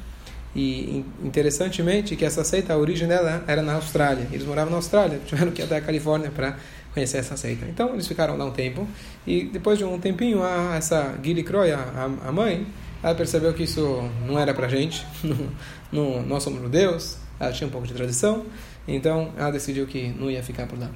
e 0.55 1.05
interessantemente 1.25 2.15
que 2.15 2.25
essa 2.25 2.45
seita, 2.45 2.75
a 2.75 2.77
origem 2.77 3.09
dela 3.09 3.43
era 3.47 3.63
na 3.63 3.75
Austrália. 3.75 4.27
Eles 4.31 4.47
moravam 4.47 4.71
na 4.71 4.77
Austrália, 4.77 5.21
tiveram 5.27 5.53
que 5.53 5.63
ir 5.63 5.65
até 5.65 5.77
a 5.77 5.81
Califórnia 5.81 6.31
para 6.31 6.57
conhecer 6.93 7.19
essa 7.19 7.37
seita. 7.37 7.67
Então 7.67 7.93
eles 7.95 8.07
ficaram 8.07 8.37
lá 8.37 8.45
um 8.45 8.51
tempo 8.51 8.87
e 9.27 9.45
depois 9.45 9.79
de 9.79 9.85
um 9.85 9.99
tempinho 9.99 10.43
a, 10.43 10.77
essa 10.77 11.19
Gilly 11.23 11.43
Croy, 11.43 11.73
a, 11.73 12.11
a 12.27 12.33
mãe, 12.33 12.67
ela 13.03 13.15
percebeu 13.15 13.53
que 13.53 13.63
isso 13.63 14.09
não 14.27 14.39
era 14.39 14.53
para 14.55 14.69
gente, 14.69 15.07
não, 15.91 16.23
nós 16.23 16.43
somos 16.43 16.61
judeus, 16.61 17.17
ela 17.41 17.53
tinha 17.53 17.67
um 17.67 17.71
pouco 17.71 17.87
de 17.87 17.95
tradição, 17.95 18.45
então 18.87 19.33
ela 19.37 19.51
decidiu 19.51 19.87
que 19.87 20.09
não 20.09 20.31
ia 20.31 20.43
ficar 20.43 20.67
por 20.67 20.79
lá. 20.79 20.91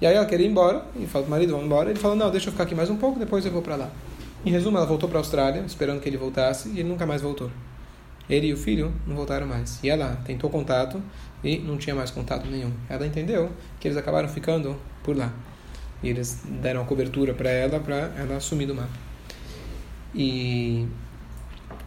E 0.00 0.06
aí 0.06 0.14
ela 0.14 0.26
queria 0.26 0.46
ir 0.46 0.50
embora, 0.50 0.84
e 0.96 1.06
falou 1.06 1.26
pro 1.26 1.30
marido, 1.30 1.52
vamos 1.52 1.66
embora. 1.66 1.88
Ele 1.88 1.98
falou, 1.98 2.16
não, 2.16 2.30
deixa 2.30 2.48
eu 2.48 2.52
ficar 2.52 2.64
aqui 2.64 2.74
mais 2.74 2.90
um 2.90 2.96
pouco, 2.96 3.18
depois 3.18 3.46
eu 3.46 3.52
vou 3.52 3.62
para 3.62 3.76
lá. 3.76 3.90
Em 4.44 4.50
resumo, 4.50 4.76
ela 4.76 4.86
voltou 4.86 5.08
para 5.08 5.18
a 5.18 5.20
Austrália, 5.20 5.64
esperando 5.66 6.00
que 6.00 6.08
ele 6.08 6.18
voltasse, 6.18 6.68
e 6.68 6.80
ele 6.80 6.88
nunca 6.88 7.06
mais 7.06 7.22
voltou. 7.22 7.50
Ele 8.28 8.48
e 8.48 8.52
o 8.52 8.56
filho 8.56 8.92
não 9.06 9.14
voltaram 9.14 9.46
mais. 9.46 9.78
E 9.82 9.88
ela 9.88 10.20
tentou 10.24 10.50
contato 10.50 11.02
e 11.42 11.58
não 11.58 11.76
tinha 11.76 11.94
mais 11.94 12.10
contato 12.10 12.46
nenhum. 12.46 12.72
Ela 12.88 13.06
entendeu 13.06 13.50
que 13.78 13.86
eles 13.86 13.96
acabaram 13.96 14.28
ficando 14.28 14.76
por 15.02 15.16
lá. 15.16 15.32
E 16.02 16.08
eles 16.08 16.42
deram 16.60 16.82
a 16.82 16.84
cobertura 16.84 17.34
para 17.34 17.50
ela, 17.50 17.80
para 17.80 18.12
ela 18.16 18.40
sumir 18.40 18.66
do 18.66 18.74
mapa. 18.74 18.90
E, 20.14 20.86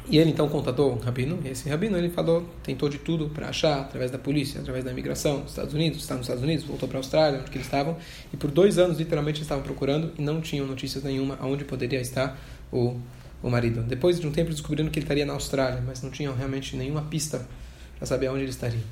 e 0.08 0.18
ele 0.18 0.32
então 0.32 0.48
contatou 0.48 0.94
o 0.94 1.00
rabino, 1.00 1.40
e 1.44 1.50
esse 1.50 1.68
rabino 1.70 1.98
ele 1.98 2.10
falou, 2.10 2.48
tentou 2.64 2.90
de 2.90 3.00
tudo 3.00 3.30
para 3.30 3.50
achar, 3.50 3.82
através 3.82 4.12
da 4.12 4.18
polícia, 4.18 4.62
através 4.62 4.84
da 4.84 4.92
imigração 4.92 5.42
dos 5.42 5.52
Estados 5.52 5.74
Unidos, 5.74 6.00
está 6.00 6.16
nos 6.16 6.24
Estados 6.24 6.44
Unidos, 6.44 6.66
voltou 6.66 6.88
para 6.88 6.98
a 6.98 7.00
Austrália, 7.00 7.40
onde 7.40 7.52
eles 7.52 7.66
estavam, 7.66 7.98
e 8.32 8.38
por 8.38 8.52
dois 8.52 8.78
anos 8.78 9.00
literalmente 9.00 9.38
eles 9.38 9.46
estavam 9.46 9.64
procurando 9.64 10.12
e 10.18 10.22
não 10.22 10.42
tinham 10.42 10.66
notícias 10.66 11.04
nenhuma 11.04 11.38
aonde 11.40 11.66
poderia 11.66 12.02
estar 12.02 12.40
o 12.72 13.00
o 13.42 13.50
marido. 13.50 13.82
Depois 13.82 14.20
de 14.20 14.28
um 14.28 14.32
tempo 14.32 14.50
descobriram 14.50 14.90
que 14.90 15.00
ele 15.00 15.06
estaria 15.06 15.26
na 15.26 15.34
Austrália, 15.34 15.82
mas 15.86 16.02
não 16.02 16.10
tinham 16.10 16.36
realmente 16.36 16.76
nenhuma 16.76 17.04
pista 17.04 17.46
para 17.98 18.06
saber 18.06 18.30
onde 18.30 18.42
ele 18.42 18.50
estaria. 18.50 18.84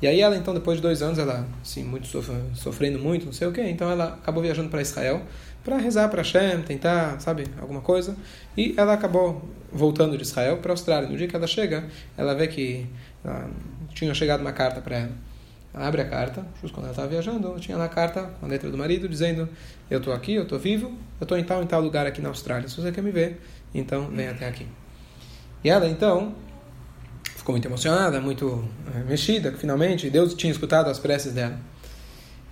E 0.00 0.06
aí 0.06 0.20
ela 0.20 0.36
então 0.36 0.54
depois 0.54 0.76
de 0.76 0.82
dois 0.82 1.02
anos 1.02 1.18
ela 1.18 1.46
assim 1.62 1.82
muito 1.82 2.06
sofrendo 2.54 2.98
muito 2.98 3.26
não 3.26 3.32
sei 3.32 3.48
o 3.48 3.52
que 3.52 3.62
então 3.62 3.90
ela 3.90 4.18
acabou 4.22 4.42
viajando 4.42 4.68
para 4.68 4.82
Israel 4.82 5.22
para 5.64 5.76
rezar 5.78 6.08
para 6.08 6.22
Hashem 6.22 6.62
tentar 6.62 7.18
sabe 7.20 7.46
alguma 7.60 7.80
coisa 7.80 8.14
e 8.56 8.74
ela 8.76 8.92
acabou 8.92 9.48
voltando 9.72 10.16
de 10.16 10.22
Israel 10.22 10.58
para 10.58 10.70
a 10.70 10.74
Austrália 10.74 11.08
no 11.08 11.16
dia 11.16 11.26
que 11.26 11.34
ela 11.34 11.46
chega 11.46 11.88
ela 12.16 12.34
vê 12.34 12.46
que 12.46 12.86
ah, 13.24 13.48
tinha 13.94 14.12
chegado 14.14 14.40
uma 14.40 14.52
carta 14.52 14.80
para 14.80 14.98
ela 14.98 15.28
ela 15.78 15.86
abre 15.86 16.00
a 16.00 16.08
carta, 16.08 16.44
justo 16.60 16.74
quando 16.74 16.86
ela 16.86 16.92
estava 16.92 17.08
viajando, 17.08 17.54
tinha 17.60 17.76
lá 17.76 17.84
a 17.84 17.88
carta 17.88 18.22
com 18.40 18.46
a 18.46 18.48
letra 18.48 18.70
do 18.70 18.78
marido 18.78 19.08
dizendo: 19.08 19.48
Eu 19.90 19.98
estou 19.98 20.12
aqui, 20.12 20.34
eu 20.34 20.44
estou 20.44 20.58
vivo, 20.58 20.88
eu 21.20 21.24
estou 21.24 21.36
em 21.36 21.44
tal 21.44 21.62
em 21.62 21.66
tal 21.66 21.80
lugar 21.80 22.06
aqui 22.06 22.20
na 22.20 22.30
Austrália. 22.30 22.68
Se 22.68 22.80
você 22.80 22.90
quer 22.90 23.02
me 23.02 23.10
ver, 23.10 23.40
então 23.74 24.08
vem 24.08 24.28
até 24.28 24.46
aqui. 24.48 24.66
E 25.62 25.70
ela 25.70 25.88
então 25.88 26.34
ficou 27.36 27.52
muito 27.52 27.66
emocionada, 27.66 28.20
muito 28.20 28.64
é, 28.94 28.98
mexida, 29.00 29.50
que 29.50 29.58
finalmente 29.58 30.10
Deus 30.10 30.34
tinha 30.34 30.52
escutado 30.52 30.88
as 30.88 30.98
preces 30.98 31.32
dela. 31.32 31.58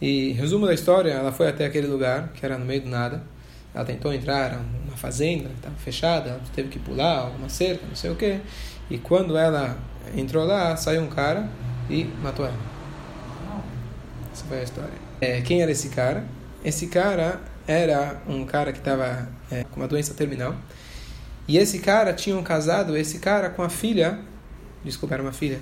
E 0.00 0.32
resumo 0.32 0.66
da 0.66 0.74
história, 0.74 1.10
ela 1.10 1.32
foi 1.32 1.48
até 1.48 1.64
aquele 1.64 1.86
lugar 1.86 2.32
que 2.34 2.44
era 2.44 2.58
no 2.58 2.64
meio 2.64 2.82
do 2.82 2.88
nada. 2.88 3.22
Ela 3.74 3.84
tentou 3.84 4.12
entrar 4.12 4.62
numa 4.84 4.96
fazenda 4.96 5.50
estava 5.54 5.74
fechada, 5.76 6.30
ela 6.30 6.40
teve 6.54 6.68
que 6.68 6.78
pular 6.78 7.18
alguma 7.18 7.48
cerca, 7.48 7.86
não 7.86 7.94
sei 7.94 8.10
o 8.10 8.16
que. 8.16 8.40
E 8.88 8.98
quando 8.98 9.36
ela 9.36 9.76
entrou 10.16 10.44
lá, 10.44 10.76
saiu 10.76 11.02
um 11.02 11.08
cara 11.08 11.48
e 11.90 12.04
matou 12.22 12.46
ela. 12.46 12.58
Essa 14.32 14.44
foi 14.44 14.60
a 14.60 14.62
história. 14.62 15.06
É, 15.20 15.40
quem 15.40 15.62
era 15.62 15.70
esse 15.70 15.88
cara? 15.88 16.24
Esse 16.64 16.86
cara 16.88 17.40
era 17.66 18.20
um 18.28 18.44
cara 18.44 18.72
que 18.72 18.78
estava 18.78 19.28
é, 19.50 19.64
com 19.64 19.80
uma 19.80 19.88
doença 19.88 20.14
terminal. 20.14 20.54
E 21.48 21.58
esse 21.58 21.78
cara 21.78 22.12
tinha 22.12 22.36
um 22.36 22.42
casado, 22.42 22.96
esse 22.96 23.18
cara 23.18 23.50
com 23.50 23.62
a 23.62 23.68
filha, 23.68 24.18
desculpa, 24.84 25.14
era 25.14 25.22
uma 25.22 25.32
filha, 25.32 25.60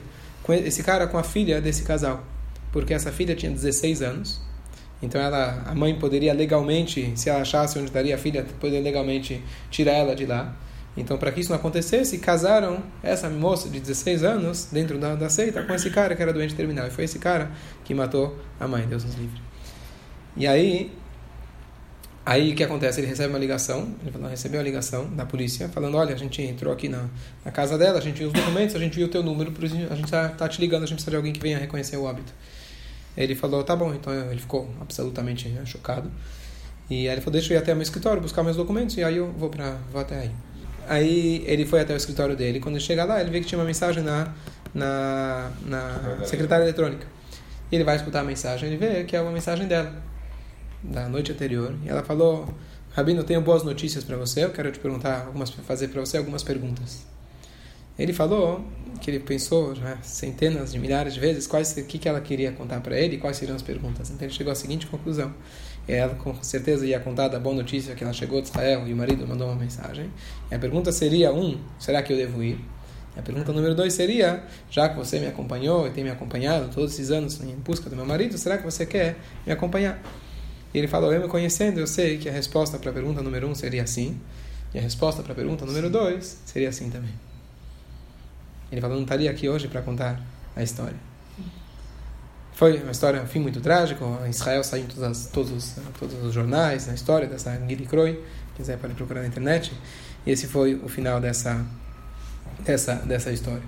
esse 0.48 0.82
cara 0.82 1.06
com 1.06 1.18
a 1.18 1.22
filha 1.22 1.60
desse 1.60 1.82
casal. 1.82 2.24
Porque 2.72 2.92
essa 2.92 3.12
filha 3.12 3.36
tinha 3.36 3.52
16 3.52 4.02
anos. 4.02 4.40
Então 5.02 5.20
ela, 5.20 5.62
a 5.66 5.74
mãe 5.74 5.94
poderia 5.98 6.32
legalmente, 6.32 7.12
se 7.16 7.28
ela 7.28 7.42
achasse 7.42 7.78
onde 7.78 7.88
estaria 7.88 8.14
a 8.14 8.18
filha, 8.18 8.44
poderia 8.58 8.82
legalmente 8.82 9.42
tirar 9.70 9.92
ela 9.92 10.14
de 10.14 10.24
lá. 10.24 10.54
Então, 10.96 11.18
para 11.18 11.32
que 11.32 11.40
isso 11.40 11.50
não 11.50 11.56
acontecesse, 11.56 12.18
casaram 12.18 12.82
essa 13.02 13.28
moça 13.28 13.68
de 13.68 13.80
16 13.80 14.22
anos 14.22 14.68
dentro 14.70 14.96
da, 14.96 15.16
da 15.16 15.28
seita 15.28 15.62
com 15.64 15.74
esse 15.74 15.90
cara 15.90 16.14
que 16.14 16.22
era 16.22 16.32
doente 16.32 16.54
terminal. 16.54 16.86
E 16.86 16.90
foi 16.90 17.04
esse 17.04 17.18
cara 17.18 17.50
que 17.84 17.92
matou 17.92 18.38
a 18.60 18.68
mãe, 18.68 18.86
Deus 18.86 19.04
nos 19.04 19.14
livre. 19.16 19.40
E 20.36 20.46
aí, 20.46 20.92
aí 22.24 22.52
o 22.52 22.56
que 22.56 22.62
acontece? 22.62 23.00
Ele 23.00 23.06
recebe 23.06 23.30
uma 23.30 23.38
ligação, 23.38 23.94
ele 24.02 24.10
falou, 24.10 24.28
recebeu 24.28 24.60
a 24.60 24.62
ligação 24.62 25.08
da 25.14 25.26
polícia, 25.26 25.68
falando: 25.68 25.96
Olha, 25.96 26.14
a 26.14 26.18
gente 26.18 26.40
entrou 26.42 26.72
aqui 26.72 26.88
na, 26.88 27.08
na 27.44 27.50
casa 27.50 27.76
dela, 27.76 27.98
a 27.98 28.02
gente 28.02 28.18
viu 28.18 28.28
os 28.28 28.32
documentos, 28.32 28.74
a 28.74 28.78
gente 28.78 28.94
viu 28.94 29.06
o 29.06 29.10
teu 29.10 29.22
número, 29.22 29.52
a 29.90 29.94
gente 29.94 30.04
está 30.04 30.28
tá 30.28 30.48
te 30.48 30.60
ligando, 30.60 30.84
a 30.84 30.86
gente 30.86 30.96
precisa 30.96 31.10
de 31.10 31.16
alguém 31.16 31.32
que 31.32 31.40
venha 31.40 31.58
reconhecer 31.58 31.96
o 31.96 32.04
óbito. 32.04 32.32
Ele 33.16 33.34
falou: 33.34 33.62
Tá 33.62 33.76
bom, 33.76 33.94
então 33.94 34.12
ele 34.30 34.40
ficou 34.40 34.68
absolutamente 34.80 35.52
chocado. 35.64 36.10
E 36.90 37.08
aí 37.08 37.14
ele 37.14 37.20
falou: 37.20 37.32
Deixa 37.32 37.52
eu 37.52 37.58
ir 37.58 37.60
até 37.60 37.72
o 37.72 37.76
meu 37.76 37.82
escritório 37.82 38.20
buscar 38.20 38.42
meus 38.42 38.56
documentos 38.56 38.96
e 38.96 39.04
aí 39.04 39.16
eu 39.16 39.32
vou, 39.32 39.48
pra, 39.48 39.78
vou 39.92 40.00
até 40.00 40.20
aí. 40.20 40.30
Aí 40.88 41.42
ele 41.46 41.64
foi 41.64 41.80
até 41.80 41.94
o 41.94 41.96
escritório 41.96 42.36
dele. 42.36 42.60
Quando 42.60 42.76
ele 42.76 42.84
chega 42.84 43.04
lá, 43.04 43.20
ele 43.20 43.30
vê 43.30 43.40
que 43.40 43.46
tinha 43.46 43.58
uma 43.58 43.64
mensagem 43.64 44.02
na, 44.02 44.32
na, 44.74 45.50
na 45.64 46.24
secretária 46.24 46.64
eletrônica. 46.64 47.06
E 47.70 47.74
ele 47.74 47.84
vai 47.84 47.96
escutar 47.96 48.20
a 48.20 48.24
mensagem. 48.24 48.68
Ele 48.68 48.76
vê 48.76 49.04
que 49.04 49.16
é 49.16 49.20
uma 49.20 49.32
mensagem 49.32 49.66
dela, 49.66 49.94
da 50.84 51.08
noite 51.08 51.32
anterior. 51.32 51.74
E 51.84 51.88
ela 51.88 52.02
falou: 52.02 52.48
Rabino, 52.92 53.20
eu 53.20 53.24
tenho 53.24 53.40
boas 53.40 53.62
notícias 53.62 54.04
para 54.04 54.16
você. 54.16 54.44
Eu 54.44 54.50
quero 54.50 54.70
te 54.70 54.78
perguntar, 54.78 55.26
algumas, 55.26 55.50
fazer 55.50 55.88
para 55.88 56.00
você 56.00 56.16
algumas 56.16 56.42
perguntas. 56.42 57.04
Ele 57.98 58.12
falou 58.12 58.64
que 59.00 59.10
ele 59.10 59.20
pensou 59.20 59.74
já 59.74 59.96
centenas 60.02 60.72
de 60.72 60.78
milhares 60.78 61.14
de 61.14 61.20
vezes 61.20 61.46
quais 61.46 61.76
o 61.76 61.84
que, 61.84 61.98
que 61.98 62.08
ela 62.08 62.20
queria 62.20 62.50
contar 62.52 62.80
para 62.80 62.98
ele 62.98 63.16
e 63.16 63.18
quais 63.18 63.36
seriam 63.36 63.54
as 63.54 63.62
perguntas. 63.62 64.10
Então 64.10 64.26
ele 64.26 64.34
chegou 64.34 64.52
à 64.52 64.54
seguinte 64.54 64.86
conclusão: 64.86 65.32
ela 65.86 66.14
com 66.14 66.34
certeza 66.42 66.86
ia 66.86 66.98
contar 66.98 67.28
da 67.28 67.38
boa 67.38 67.54
notícia 67.54 67.94
que 67.94 68.02
ela 68.02 68.12
chegou 68.12 68.40
de 68.40 68.48
Israel 68.48 68.86
e 68.86 68.92
o 68.92 68.96
marido 68.96 69.26
mandou 69.26 69.48
uma 69.48 69.56
mensagem. 69.56 70.10
E 70.50 70.54
a 70.54 70.58
pergunta 70.58 70.90
seria: 70.92 71.32
um, 71.32 71.58
será 71.78 72.02
que 72.02 72.12
eu 72.12 72.16
devo 72.16 72.42
ir? 72.42 72.58
E 73.16 73.20
a 73.20 73.22
pergunta 73.22 73.52
número 73.52 73.74
dois 73.74 73.92
seria: 73.92 74.42
já 74.70 74.88
que 74.88 74.96
você 74.96 75.20
me 75.20 75.26
acompanhou 75.26 75.86
e 75.86 75.90
tem 75.90 76.02
me 76.02 76.10
acompanhado 76.10 76.68
todos 76.74 76.92
esses 76.92 77.10
anos 77.10 77.40
em 77.40 77.54
busca 77.56 77.88
do 77.88 77.94
meu 77.94 78.06
marido, 78.06 78.36
será 78.38 78.58
que 78.58 78.64
você 78.64 78.84
quer 78.84 79.16
me 79.46 79.52
acompanhar? 79.52 80.02
E 80.74 80.78
ele 80.78 80.88
falou: 80.88 81.12
eu 81.12 81.20
me 81.22 81.28
conhecendo, 81.28 81.78
eu 81.78 81.86
sei 81.86 82.18
que 82.18 82.28
a 82.28 82.32
resposta 82.32 82.78
para 82.78 82.90
a 82.90 82.92
pergunta 82.92 83.22
número 83.22 83.46
um 83.48 83.54
seria 83.54 83.86
sim, 83.86 84.20
e 84.74 84.78
a 84.78 84.82
resposta 84.82 85.22
para 85.22 85.32
a 85.32 85.36
pergunta 85.36 85.64
número 85.64 85.88
dois 85.88 86.38
seria 86.44 86.72
sim 86.72 86.90
também. 86.90 87.14
Ele 88.72 88.80
falou: 88.80 88.96
não 88.96 89.04
estaria 89.04 89.30
aqui 89.30 89.48
hoje 89.48 89.68
para 89.68 89.80
contar 89.80 90.20
a 90.56 90.62
história. 90.62 90.96
Foi 92.54 92.80
uma 92.82 92.92
história, 92.92 93.20
um 93.22 93.26
fim 93.26 93.40
muito 93.40 93.60
trágico. 93.60 94.04
Em 94.24 94.30
Israel 94.30 94.62
saiu 94.62 94.86
todos, 94.86 95.26
todos, 95.26 95.52
os, 95.52 95.76
todos 95.98 96.24
os 96.24 96.32
jornais, 96.32 96.86
na 96.86 96.94
história 96.94 97.26
dessa 97.26 97.56
Gili 97.68 97.86
Kroi. 97.86 98.22
Quiser 98.56 98.78
pode 98.78 98.94
procurar 98.94 99.22
na 99.22 99.26
internet. 99.26 99.72
E 100.24 100.30
esse 100.30 100.46
foi 100.46 100.76
o 100.76 100.88
final 100.88 101.20
dessa, 101.20 101.64
dessa, 102.60 102.94
dessa 102.94 103.32
história. 103.32 103.62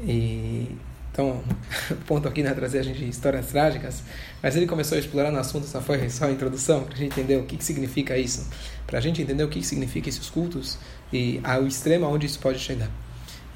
E, 0.00 0.76
então, 1.16 1.42
ponto 2.06 2.28
aqui 2.28 2.42
não 2.42 2.50
é 2.50 2.54
trazer 2.54 2.80
a 2.80 2.82
gente 2.82 3.08
histórias 3.08 3.46
trágicas, 3.46 4.02
mas 4.42 4.54
ele 4.54 4.66
começou 4.66 4.96
a 4.96 4.98
explorar 4.98 5.32
no 5.32 5.38
assunto, 5.38 5.66
só 5.66 5.80
foi 5.80 6.10
só 6.10 6.26
a 6.26 6.30
introdução, 6.30 6.84
para 6.84 6.94
a 6.94 6.98
gente 6.98 7.18
entender 7.18 7.36
o 7.38 7.44
que, 7.44 7.56
que 7.56 7.64
significa 7.64 8.18
isso, 8.18 8.46
para 8.86 8.98
a 8.98 9.00
gente 9.00 9.22
entender 9.22 9.42
o 9.42 9.48
que, 9.48 9.60
que 9.60 9.66
significa 9.66 10.10
esses 10.10 10.28
cultos 10.28 10.76
e 11.10 11.40
ao 11.42 11.66
extremo 11.66 12.04
aonde 12.04 12.26
isso 12.26 12.38
pode 12.38 12.58
chegar. 12.58 12.90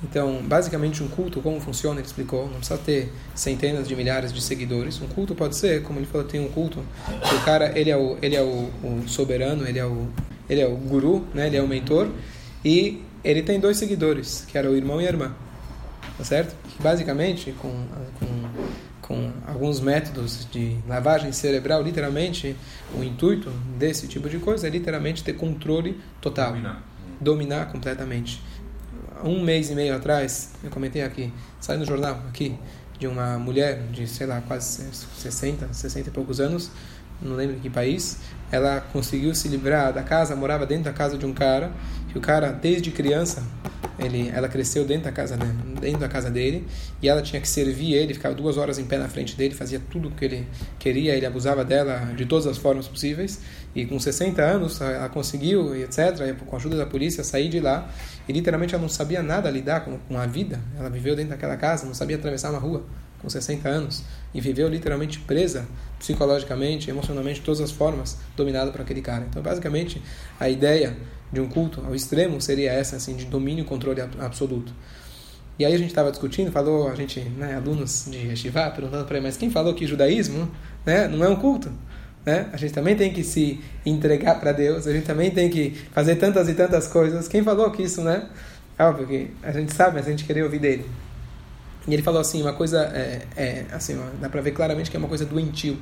Então, 0.03 0.41
basicamente, 0.43 1.03
um 1.03 1.09
culto, 1.09 1.43
como 1.43 1.61
funciona, 1.61 2.01
ele 2.01 2.07
explicou, 2.07 2.47
não 2.47 2.57
precisa 2.57 2.79
ter 2.79 3.13
centenas 3.35 3.87
de 3.87 3.95
milhares 3.95 4.33
de 4.33 4.41
seguidores. 4.41 4.99
Um 4.99 5.07
culto 5.07 5.35
pode 5.35 5.55
ser, 5.55 5.83
como 5.83 5.99
ele 5.99 6.07
falou, 6.07 6.27
tem 6.27 6.41
um 6.41 6.49
culto, 6.49 6.83
o 7.11 7.45
cara, 7.45 7.79
ele 7.79 7.91
é 7.91 7.97
o, 7.99 8.17
ele 8.23 8.37
é 8.37 8.41
o, 8.41 8.71
o 8.83 9.05
soberano, 9.07 9.69
ele 9.69 9.79
é 9.79 9.85
o, 9.85 10.09
ele 10.49 10.63
é 10.63 10.67
o 10.67 10.75
guru, 10.75 11.27
né? 11.35 11.49
ele 11.49 11.59
é 11.59 11.63
o 11.63 11.69
mentor, 11.69 12.09
e 12.65 13.03
ele 13.23 13.43
tem 13.43 13.61
dois 13.61 13.77
seguidores, 13.77 14.47
que 14.49 14.57
era 14.57 14.71
o 14.71 14.75
irmão 14.75 14.99
e 15.03 15.05
a 15.05 15.11
irmã. 15.11 15.35
Tá 16.21 16.25
certo? 16.25 16.55
Basicamente, 16.79 17.51
com, 17.53 17.73
com, 18.19 18.51
com 19.01 19.33
alguns 19.47 19.81
métodos 19.81 20.47
de 20.51 20.77
lavagem 20.87 21.33
cerebral, 21.33 21.83
literalmente, 21.83 22.55
o 22.95 23.03
intuito 23.03 23.49
desse 23.79 24.07
tipo 24.07 24.29
de 24.29 24.39
coisa 24.39 24.67
é 24.67 24.71
literalmente 24.71 25.25
ter 25.25 25.33
controle 25.33 25.99
total. 26.21 26.51
Dominar. 26.51 26.83
Dominar 27.19 27.73
completamente 27.73 28.43
um 29.25 29.43
mês 29.43 29.71
e 29.71 29.75
meio 29.75 29.97
atrás, 29.97 30.51
eu 30.63 30.69
comentei 30.69 31.01
aqui, 31.01 31.33
saiu 31.59 31.79
no 31.79 31.87
jornal 31.87 32.23
aqui, 32.29 32.55
de 32.99 33.07
uma 33.07 33.39
mulher 33.39 33.81
de, 33.91 34.07
sei 34.07 34.27
lá, 34.27 34.43
quase 34.43 34.91
60, 34.93 35.73
60 35.73 36.11
e 36.11 36.13
poucos 36.13 36.39
anos, 36.39 36.71
não 37.23 37.35
lembro 37.35 37.57
em 37.57 37.61
que 37.61 37.71
país, 37.71 38.19
ela 38.53 38.83
conseguiu 38.93 39.35
se 39.35 39.49
livrar 39.49 39.91
da 39.91 40.03
casa, 40.03 40.37
morava 40.37 40.67
dentro 40.67 40.85
da 40.85 40.93
casa 40.93 41.17
de 41.17 41.25
um 41.25 41.33
cara, 41.33 41.73
que 42.11 42.19
o 42.19 42.21
cara, 42.21 42.51
desde 42.51 42.91
criança, 42.91 43.43
ele, 43.99 44.31
ela 44.35 44.49
cresceu 44.49 44.85
dentro 44.85 45.05
da 45.05 45.13
casa 45.13 45.37
dele, 45.37 45.53
dentro 45.81 46.01
da 46.01 46.09
casa 46.09 46.31
dele, 46.31 46.67
e 47.01 47.09
ela 47.09 47.23
tinha 47.23 47.41
que 47.41 47.49
servir 47.49 47.95
ele, 47.95 48.15
ficava 48.15 48.35
duas 48.35 48.57
horas 48.57 48.79
em 48.79 48.85
pé 48.85 48.99
na 48.99 49.09
frente 49.09 49.37
dele, 49.37 49.55
fazia 49.55 49.81
tudo 49.91 50.09
o 50.09 50.11
que 50.11 50.25
ele 50.25 50.49
queria, 50.79 51.15
ele 51.15 51.27
abusava 51.27 51.65
dela 51.65 52.13
de 52.17 52.27
todas 52.27 52.47
as 52.47 52.57
formas 52.57 52.89
possíveis, 52.89 53.41
e 53.75 53.87
com 53.87 53.99
60 53.99 54.43
anos 54.43 54.81
ela 54.81 55.09
conseguiu, 55.09 55.75
etc., 55.77 56.35
com 56.47 56.57
a 56.57 56.59
ajuda 56.59 56.77
da 56.77 56.87
polícia, 56.87 57.23
sair 57.23 57.49
de 57.49 57.61
lá, 57.61 57.89
e 58.29 58.33
literalmente 58.33 58.75
ela 58.75 58.83
não 58.83 58.89
sabia 58.89 59.23
nada 59.23 59.51
lidar 59.51 59.85
com, 59.85 59.99
com 59.99 60.19
a 60.19 60.27
vida, 60.27 60.61
ela 60.77 60.91
viveu 60.91 61.15
dentro 61.15 61.31
daquela 61.31 61.57
casa, 61.57 61.87
não 61.87 61.95
sabia 61.95 62.17
atravessar 62.17 62.51
uma 62.51 62.59
rua, 62.59 62.85
com 63.21 63.29
60 63.29 63.69
anos, 63.69 64.03
e 64.33 64.41
viveu 64.41 64.67
literalmente 64.67 65.19
presa 65.21 65.67
psicologicamente, 65.99 66.89
emocionalmente, 66.89 67.41
de 67.41 67.45
todas 67.45 67.61
as 67.61 67.71
formas, 67.71 68.17
dominada 68.35 68.73
por 68.73 68.81
aquele 68.81 69.03
cara. 69.03 69.27
Então, 69.29 69.43
basicamente, 69.43 70.01
a 70.39 70.49
ideia 70.49 70.97
de 71.33 71.41
um 71.41 71.49
culto 71.49 71.83
ao 71.85 71.95
extremo 71.95 72.41
seria 72.41 72.73
essa, 72.73 72.97
assim, 72.97 73.15
de 73.15 73.25
domínio 73.25 73.63
e 73.63 73.67
controle 73.67 74.01
absoluto. 74.01 74.73
E 75.59 75.65
aí 75.65 75.75
a 75.75 75.79
gente 75.79 75.91
estava 75.91 76.11
discutindo, 76.11 76.51
falou, 76.51 76.89
a 76.89 76.95
gente, 76.95 77.21
né, 77.21 77.55
alunos 77.55 78.07
de 78.11 78.17
Yeshiva, 78.17 78.71
perguntando 78.71 79.05
para 79.05 79.17
ele, 79.17 79.27
mas 79.27 79.37
quem 79.37 79.51
falou 79.51 79.75
que 79.75 79.87
judaísmo 79.87 80.51
né, 80.87 81.07
não 81.07 81.23
é 81.23 81.29
um 81.29 81.37
culto? 81.37 81.71
Né? 82.25 82.49
A 82.53 82.57
gente 82.57 82.73
também 82.73 82.97
tem 82.97 83.13
que 83.13 83.23
se 83.23 83.61
entregar 83.85 84.41
para 84.41 84.53
Deus, 84.53 84.87
a 84.87 84.93
gente 84.93 85.05
também 85.05 85.31
tem 85.31 85.51
que 85.51 85.71
fazer 85.93 86.17
tantas 86.17 86.49
e 86.49 86.55
tantas 86.55 86.87
coisas. 86.89 87.29
Quem 87.29 87.43
falou 87.43 87.71
que 87.71 87.83
isso, 87.83 88.03
né? 88.03 88.29
É 88.79 88.85
óbvio 88.85 89.07
que 89.07 89.31
a 89.43 89.53
gente 89.53 89.75
sabe, 89.75 89.97
mas 89.97 90.07
a 90.07 90.11
gente 90.11 90.25
queria 90.25 90.45
ouvir 90.45 90.59
dele. 90.59 90.87
E 91.87 91.93
ele 91.93 92.03
falou 92.03 92.21
assim, 92.21 92.41
uma 92.41 92.53
coisa, 92.53 92.83
é, 92.95 93.23
é 93.37 93.67
assim, 93.73 93.99
dá 94.21 94.29
para 94.29 94.41
ver 94.41 94.53
claramente 94.53 94.91
que 94.91 94.97
é 94.97 94.99
uma 94.99 95.09
coisa 95.09 95.27
doentio. 95.27 95.79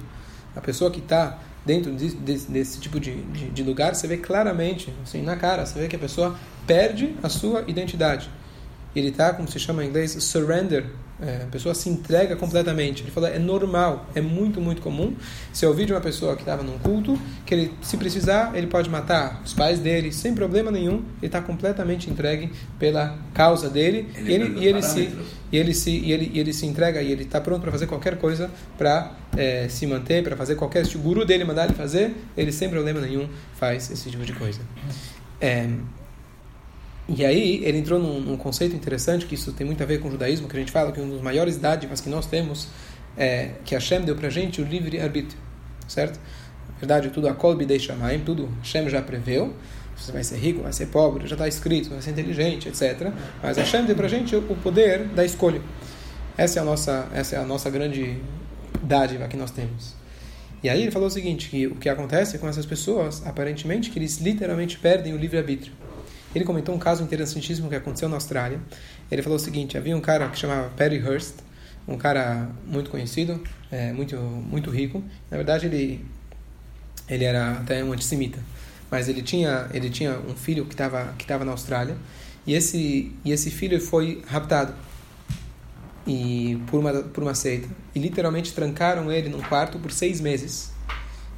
A 0.56 0.60
pessoa 0.60 0.90
que 0.90 0.98
está 0.98 1.38
dentro 1.68 1.94
de, 1.94 2.14
de, 2.14 2.38
desse 2.38 2.80
tipo 2.80 2.98
de, 2.98 3.14
de, 3.14 3.50
de, 3.50 3.62
lugar, 3.62 3.94
você 3.94 4.06
vê 4.06 4.16
claramente, 4.16 4.90
assim, 5.02 5.20
na 5.20 5.36
cara, 5.36 5.66
você 5.66 5.78
vê 5.78 5.86
que 5.86 5.96
a 5.96 5.98
pessoa 5.98 6.34
perde 6.66 7.14
a 7.22 7.28
sua 7.28 7.62
identidade 7.68 8.30
ele 8.94 9.08
está, 9.08 9.32
como 9.32 9.48
se 9.48 9.58
chama 9.58 9.84
em 9.84 9.88
inglês, 9.88 10.12
surrender. 10.22 10.86
É, 11.20 11.42
a 11.42 11.46
pessoa 11.46 11.74
se 11.74 11.88
entrega 11.88 12.36
completamente. 12.36 13.02
Ele 13.02 13.10
falou, 13.10 13.28
é 13.28 13.40
normal, 13.40 14.06
é 14.14 14.20
muito, 14.20 14.60
muito 14.60 14.80
comum. 14.80 15.16
Se 15.52 15.64
eu 15.64 15.70
ouvir 15.70 15.86
de 15.86 15.92
uma 15.92 16.00
pessoa 16.00 16.36
que 16.36 16.42
estava 16.42 16.62
num 16.62 16.78
culto, 16.78 17.18
que 17.44 17.54
ele, 17.54 17.74
se 17.82 17.96
precisar, 17.96 18.52
ele 18.54 18.68
pode 18.68 18.88
matar 18.88 19.42
os 19.44 19.52
pais 19.52 19.80
dele, 19.80 20.12
sem 20.12 20.32
problema 20.32 20.70
nenhum. 20.70 21.02
Ele 21.18 21.26
está 21.26 21.40
completamente 21.40 22.08
entregue 22.08 22.52
pela 22.78 23.18
causa 23.34 23.68
dele. 23.68 24.08
Ele 24.14 24.30
e, 24.30 24.34
ele, 24.34 24.60
e, 24.60 24.66
ele 24.68 24.82
se, 24.82 25.10
e, 25.50 25.56
ele 25.56 25.74
se, 25.74 25.90
e, 25.90 26.12
ele, 26.12 26.30
e 26.32 26.38
ele 26.38 26.52
se 26.52 26.66
entrega 26.66 27.02
e 27.02 27.10
ele 27.10 27.24
está 27.24 27.40
pronto 27.40 27.62
para 27.62 27.72
fazer 27.72 27.88
qualquer 27.88 28.16
coisa 28.18 28.48
para 28.76 29.12
é, 29.36 29.68
se 29.68 29.88
manter, 29.88 30.22
para 30.22 30.36
fazer 30.36 30.54
qualquer... 30.54 30.86
Se 30.86 30.96
o 30.96 31.00
guru 31.00 31.24
dele 31.24 31.42
mandar 31.42 31.64
ele 31.64 31.74
fazer, 31.74 32.14
ele 32.36 32.52
sem 32.52 32.68
problema 32.70 33.00
nenhum 33.00 33.28
faz 33.54 33.90
esse 33.90 34.08
tipo 34.08 34.24
de 34.24 34.34
coisa. 34.34 34.60
É, 35.40 35.68
e 37.08 37.24
aí 37.24 37.64
ele 37.64 37.78
entrou 37.78 37.98
num, 37.98 38.20
num, 38.20 38.36
conceito 38.36 38.76
interessante, 38.76 39.24
que 39.24 39.34
isso 39.34 39.52
tem 39.52 39.66
muito 39.66 39.82
a 39.82 39.86
ver 39.86 39.98
com 39.98 40.08
o 40.08 40.10
judaísmo, 40.10 40.46
que 40.46 40.56
a 40.56 40.60
gente 40.60 40.70
fala 40.70 40.92
que 40.92 41.00
um 41.00 41.08
dos 41.08 41.22
maiores 41.22 41.56
dádivas 41.56 42.02
que 42.02 42.10
nós 42.10 42.26
temos 42.26 42.68
é 43.16 43.52
que 43.64 43.74
Hashem 43.74 44.02
deu 44.02 44.14
pra 44.14 44.28
gente 44.28 44.60
o 44.60 44.64
livre-arbítrio, 44.64 45.40
certo? 45.88 46.20
Na 46.68 46.78
verdade, 46.78 47.08
tudo 47.08 47.26
a 47.26 47.34
kolbi 47.34 47.64
deixa 47.64 47.92
shamayim, 47.92 48.20
tudo 48.20 48.48
Hashem 48.62 48.90
já 48.90 49.00
preveu, 49.00 49.54
você 49.96 50.12
vai 50.12 50.22
ser 50.22 50.36
rico, 50.36 50.62
vai 50.62 50.72
ser 50.72 50.86
pobre, 50.86 51.26
já 51.26 51.34
está 51.34 51.48
escrito, 51.48 51.88
vai 51.90 52.02
ser 52.02 52.10
inteligente, 52.10 52.68
etc. 52.68 53.10
Mas 53.42 53.56
Hashem 53.56 53.86
deu 53.86 53.96
pra 53.96 54.06
gente 54.06 54.36
o 54.36 54.42
poder 54.62 55.04
da 55.06 55.24
escolha. 55.24 55.62
Essa 56.36 56.60
é 56.60 56.62
a 56.62 56.64
nossa, 56.64 57.08
essa 57.12 57.36
é 57.36 57.38
a 57.38 57.44
nossa 57.44 57.70
grande 57.70 58.18
dádiva 58.82 59.26
que 59.26 59.36
nós 59.36 59.50
temos. 59.50 59.96
E 60.62 60.68
aí 60.68 60.82
ele 60.82 60.90
falou 60.90 61.08
o 61.08 61.10
seguinte, 61.10 61.48
que 61.48 61.66
o 61.66 61.76
que 61.76 61.88
acontece 61.88 62.38
com 62.38 62.48
essas 62.48 62.66
pessoas, 62.66 63.26
aparentemente, 63.26 63.90
que 63.90 63.98
eles 63.98 64.18
literalmente 64.18 64.78
perdem 64.78 65.14
o 65.14 65.16
livre-arbítrio. 65.16 65.72
Ele 66.38 66.44
comentou 66.44 66.72
um 66.72 66.78
caso 66.78 67.02
interessantíssimo 67.02 67.68
que 67.68 67.74
aconteceu 67.74 68.08
na 68.08 68.14
Austrália. 68.14 68.60
Ele 69.10 69.22
falou 69.22 69.36
o 69.36 69.40
seguinte: 69.40 69.76
havia 69.76 69.96
um 69.96 70.00
cara 70.00 70.28
que 70.28 70.38
chamava 70.38 70.68
Perry 70.70 71.02
Hurst, 71.02 71.34
um 71.86 71.96
cara 71.96 72.48
muito 72.64 72.90
conhecido, 72.90 73.42
é, 73.72 73.92
muito 73.92 74.16
muito 74.16 74.70
rico. 74.70 75.02
Na 75.28 75.36
verdade, 75.36 75.66
ele 75.66 76.06
ele 77.08 77.24
era 77.24 77.54
até 77.54 77.82
um 77.82 77.92
antissemita, 77.92 78.38
mas 78.88 79.08
ele 79.08 79.20
tinha 79.20 79.68
ele 79.74 79.90
tinha 79.90 80.12
um 80.12 80.34
filho 80.36 80.64
que 80.64 80.74
estava 80.74 81.12
que 81.18 81.24
estava 81.24 81.44
na 81.44 81.50
Austrália 81.50 81.96
e 82.46 82.54
esse 82.54 83.12
e 83.24 83.32
esse 83.32 83.50
filho 83.50 83.80
foi 83.80 84.22
raptado 84.24 84.72
e 86.06 86.56
por 86.68 86.78
uma 86.78 86.92
por 87.02 87.24
uma 87.24 87.34
seita 87.34 87.68
e 87.96 87.98
literalmente 87.98 88.52
trancaram 88.52 89.10
ele 89.10 89.28
num 89.28 89.42
quarto 89.42 89.76
por 89.80 89.90
seis 89.90 90.20
meses 90.20 90.70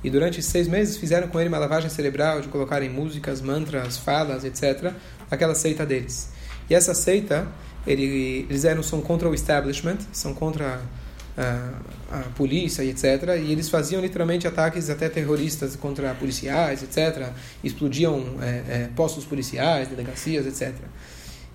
e 0.02 0.11
durante 0.11 0.42
seis 0.42 0.66
meses 0.66 0.97
fizeram 0.97 1.28
com 1.28 1.38
ele 1.38 1.49
uma 1.49 1.59
lavagem 1.59 1.90
cerebral 1.90 2.40
de 2.40 2.49
colocarem 2.49 2.88
músicas, 2.88 3.40
mantras, 3.40 3.99
falas, 3.99 4.45
etc. 4.45 4.92
Aquela 5.30 5.54
seita 5.54 5.85
deles. 5.85 6.30
E 6.69 6.75
essa 6.75 6.95
seita, 6.95 7.47
ele, 7.87 8.47
eles 8.49 8.64
eram, 8.64 8.83
são 8.83 9.00
contra 9.00 9.28
o 9.28 9.35
establishment, 9.35 9.99
são 10.12 10.33
contra 10.33 10.80
a, 11.37 12.19
a 12.19 12.19
polícia 12.35 12.83
etc. 12.85 13.37
E 13.42 13.52
eles 13.52 13.69
faziam 13.69 14.00
literalmente 14.00 14.47
ataques 14.47 14.88
até 14.88 15.09
terroristas 15.09 15.76
contra 15.76 16.14
policiais, 16.14 16.83
etc. 16.83 17.28
Explodiam 17.62 18.37
é, 18.40 18.47
é, 18.47 18.88
postos 18.97 19.25
policiais, 19.25 19.88
delegacias, 19.88 20.47
etc. 20.47 20.75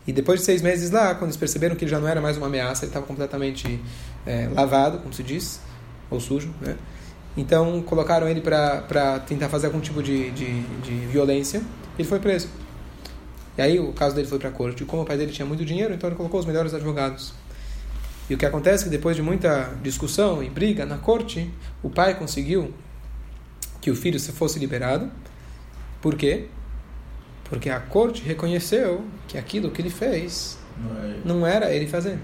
E 0.07 0.13
depois 0.13 0.39
de 0.39 0.45
seis 0.45 0.61
meses 0.61 0.91
lá, 0.91 1.15
quando 1.15 1.29
eles 1.29 1.37
perceberam 1.37 1.75
que 1.75 1.83
ele 1.83 1.91
já 1.91 1.99
não 1.99 2.07
era 2.07 2.21
mais 2.21 2.37
uma 2.37 2.45
ameaça, 2.45 2.85
ele 2.85 2.91
estava 2.91 3.05
completamente 3.07 3.81
é, 4.25 4.47
lavado, 4.53 4.99
como 4.99 5.13
se 5.13 5.23
diz, 5.23 5.59
ou 6.11 6.19
sujo, 6.19 6.53
né? 6.61 6.75
Então 7.37 7.81
colocaram 7.81 8.27
ele 8.27 8.41
para 8.41 9.19
tentar 9.27 9.49
fazer 9.49 9.67
algum 9.67 9.79
tipo 9.79 10.01
de, 10.01 10.31
de, 10.31 10.61
de 10.61 10.93
violência. 11.07 11.61
Ele 11.97 12.07
foi 12.07 12.19
preso. 12.19 12.47
E 13.57 13.61
aí 13.61 13.79
o 13.79 13.93
caso 13.93 14.15
dele 14.15 14.27
foi 14.27 14.39
para 14.39 14.49
a 14.49 14.51
corte. 14.51 14.83
E 14.83 14.85
como 14.85 15.03
o 15.03 15.05
pai 15.05 15.17
dele 15.17 15.31
tinha 15.31 15.45
muito 15.45 15.65
dinheiro, 15.65 15.93
então 15.93 16.09
ele 16.09 16.15
colocou 16.15 16.39
os 16.39 16.45
melhores 16.45 16.73
advogados. 16.73 17.33
E 18.29 18.33
o 18.33 18.37
que 18.37 18.45
acontece 18.45 18.83
é 18.83 18.85
que 18.85 18.89
depois 18.89 19.15
de 19.15 19.21
muita 19.21 19.75
discussão 19.83 20.43
e 20.43 20.49
briga 20.49 20.85
na 20.85 20.97
corte, 20.97 21.49
o 21.83 21.89
pai 21.89 22.15
conseguiu 22.15 22.73
que 23.79 23.91
o 23.91 23.95
filho 23.95 24.19
fosse 24.19 24.57
liberado. 24.57 25.11
Por 26.01 26.15
quê? 26.15 26.47
Porque 27.43 27.69
a 27.69 27.79
corte 27.79 28.23
reconheceu 28.23 29.05
que 29.27 29.37
aquilo 29.37 29.69
que 29.69 29.81
ele 29.81 29.91
fez 29.91 30.57
não 31.23 31.45
é 31.45 31.55
era 31.55 31.73
ele 31.73 31.87
fazer. 31.87 32.17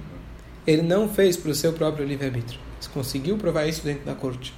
Ele 0.65 0.81
não 0.81 1.07
fez 1.07 1.37
para 1.37 1.51
o 1.51 1.55
seu 1.55 1.73
próprio 1.73 2.05
livre-arbítrio. 2.05 2.59
Conseguiu 2.93 3.37
provar 3.37 3.67
isso 3.67 3.83
dentro 3.83 4.05
da 4.05 4.15
corte. 4.15 4.53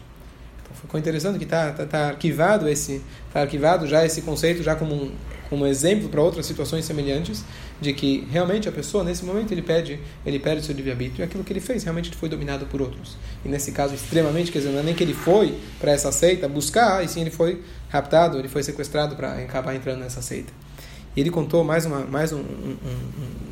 Ficou 0.82 0.99
interessante 0.99 1.38
que 1.38 1.45
está 1.45 1.71
tá, 1.71 1.86
tá 1.86 2.08
arquivado 2.08 2.67
esse 2.67 3.02
tá 3.32 3.41
arquivado 3.41 3.88
já 3.88 4.06
esse 4.06 4.21
conceito 4.21 4.62
já 4.62 4.76
como 4.76 4.93
um, 4.93 5.12
como 5.49 5.65
exemplo 5.65 6.10
para 6.10 6.21
outras 6.21 6.45
situações 6.45 6.84
semelhantes 6.84 7.43
de 7.80 7.93
que 7.93 8.28
realmente 8.32 8.67
a 8.67 8.71
pessoa 8.71 9.04
nesse 9.04 9.23
momento 9.23 9.52
ele 9.52 9.62
pede 9.62 9.99
ele 10.26 10.39
perde 10.39 10.65
seu 10.65 10.76
livre 10.76 10.91
arbítrio 10.91 11.21
e 11.21 11.23
aquilo 11.23 11.43
que 11.43 11.54
ele 11.54 11.60
fez 11.60 11.84
realmente 11.84 12.13
foi 12.15 12.28
dominado 12.28 12.65
por 12.65 12.82
outros. 12.82 13.17
E 13.45 13.49
nesse 13.49 13.71
caso 13.71 13.93
extremamente 13.93 14.52
quer 14.52 14.60
dizer 14.60 14.71
não 14.71 14.80
é 14.80 14.84
nem 14.84 14.93
que 14.93 15.04
ele 15.04 15.13
foi 15.13 15.58
para 15.80 15.91
essa 15.91 16.12
seita 16.12 16.47
buscar 16.47 17.04
e 17.04 17.08
sim 17.08 17.21
ele 17.21 17.32
foi 17.32 17.62
raptado 17.89 18.38
ele 18.38 18.47
foi 18.47 18.63
sequestrado 18.63 19.15
para 19.15 19.36
acabar 19.36 19.76
entrando 19.76 19.99
nessa 19.99 20.21
seita. 20.21 20.52
E 21.15 21.21
ele 21.21 21.30
contou 21.30 21.63
mais 21.63 21.86
uma 21.86 21.99
mais 21.99 22.32
um, 22.32 22.39
um, 22.39 22.78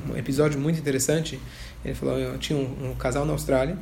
um, 0.10 0.14
um 0.14 0.18
episódio 0.18 0.60
muito 0.60 0.80
interessante. 0.80 1.40
Ele 1.86 1.94
falou 1.94 2.18
eu 2.18 2.38
tinha 2.38 2.58
um, 2.58 2.92
um 2.92 2.96
casal 2.96 3.26
na 3.26 3.34
Austrália 3.34 3.78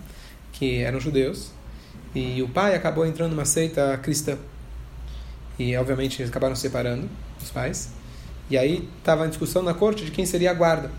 que 0.52 0.80
eram 0.80 1.00
judeus 1.00 1.52
e 2.14 2.42
o 2.42 2.50
pai 2.50 2.76
acabou 2.76 3.06
entrando 3.06 3.32
numa 3.32 3.46
seita 3.46 3.98
cristã. 3.98 4.38
E, 5.58 5.76
obviamente, 5.76 6.22
eles 6.22 6.30
acabaram 6.30 6.56
se 6.56 6.62
separando, 6.62 7.10
os 7.42 7.52
pais. 7.52 7.90
E 8.50 8.58
aí 8.58 8.88
estava 8.98 9.26
em 9.26 9.30
discussão 9.30 9.62
na 9.62 9.74
corte 9.74 10.06
de 10.06 10.12
quem 10.12 10.26
seria 10.26 10.52
a 10.52 10.54
guarda. 10.54 10.90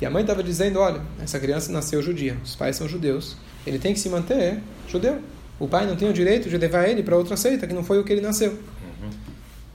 E 0.00 0.06
a 0.06 0.10
mãe 0.10 0.22
estava 0.22 0.42
dizendo: 0.42 0.78
olha, 0.78 1.00
essa 1.20 1.40
criança 1.40 1.72
nasceu 1.72 2.00
judia, 2.00 2.36
os 2.44 2.54
pais 2.54 2.76
são 2.76 2.88
judeus, 2.88 3.36
ele 3.66 3.78
tem 3.78 3.92
que 3.92 4.00
se 4.00 4.08
manter 4.08 4.60
judeu. 4.88 5.20
O 5.58 5.66
pai 5.66 5.86
não 5.86 5.96
tem 5.96 6.08
o 6.08 6.12
direito 6.12 6.48
de 6.48 6.56
levar 6.56 6.88
ele 6.88 7.02
para 7.02 7.16
outra 7.16 7.36
seita, 7.36 7.66
que 7.66 7.74
não 7.74 7.82
foi 7.82 7.98
o 7.98 8.04
que 8.04 8.12
ele 8.12 8.20
nasceu. 8.20 8.52
Uhum. 8.52 9.10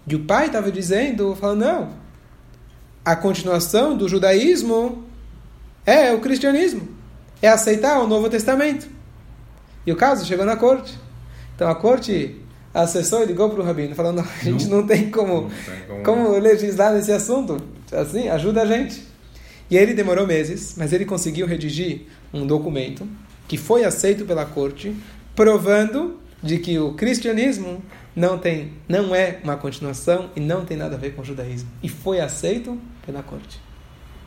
E 0.08 0.16
o 0.16 0.24
pai 0.24 0.46
estava 0.46 0.72
dizendo, 0.72 1.36
falando: 1.36 1.60
não, 1.60 1.90
a 3.04 3.16
continuação 3.18 3.98
do 3.98 4.08
judaísmo 4.08 5.04
é 5.86 6.14
o 6.14 6.22
cristianismo, 6.22 6.88
é 7.42 7.50
aceitar 7.50 8.00
o 8.00 8.08
Novo 8.08 8.30
Testamento. 8.30 8.88
E 9.86 9.92
o 9.92 9.96
caso 9.96 10.26
chegou 10.26 10.46
na 10.46 10.56
corte. 10.56 10.98
Então 11.56 11.70
a 11.70 11.76
corte 11.76 12.42
acessou 12.74 13.22
e 13.22 13.26
ligou 13.26 13.50
para 13.50 13.62
o 13.62 13.64
rabino, 13.64 13.96
falando: 13.96 14.20
a 14.20 14.44
gente 14.44 14.68
não, 14.68 14.78
não 14.78 14.88
tem, 14.88 15.10
como, 15.12 15.42
não 15.44 15.50
tem 15.50 16.04
como... 16.04 16.04
como 16.04 16.40
legislar 16.40 16.94
nesse 16.94 17.12
assunto. 17.12 17.62
Assim, 17.92 18.28
ajuda 18.28 18.64
a 18.64 18.66
gente. 18.66 19.04
E 19.70 19.78
ele 19.78 19.94
demorou 19.94 20.28
meses, 20.28 20.76
mas 20.78 20.94
ele 20.94 21.06
conseguiu 21.06 21.48
redigir 21.48 22.04
um 22.34 22.46
documento 22.46 23.08
que 23.48 23.58
foi 23.58 23.84
aceito 23.84 24.26
pela 24.26 24.46
corte, 24.46 24.96
provando 25.36 26.20
de 26.42 26.58
que 26.60 26.78
o 26.78 26.94
cristianismo 26.94 27.82
não 28.16 28.38
tem, 28.38 28.74
não 28.88 29.16
é 29.16 29.40
uma 29.44 29.56
continuação 29.56 30.30
e 30.36 30.40
não 30.40 30.66
tem 30.66 30.78
nada 30.78 30.96
a 30.96 31.00
ver 31.00 31.16
com 31.16 31.22
o 31.22 31.26
judaísmo. 31.26 31.70
E 31.82 31.90
foi 31.90 32.20
aceito 32.20 32.80
pela 33.06 33.24
corte. 33.24 33.60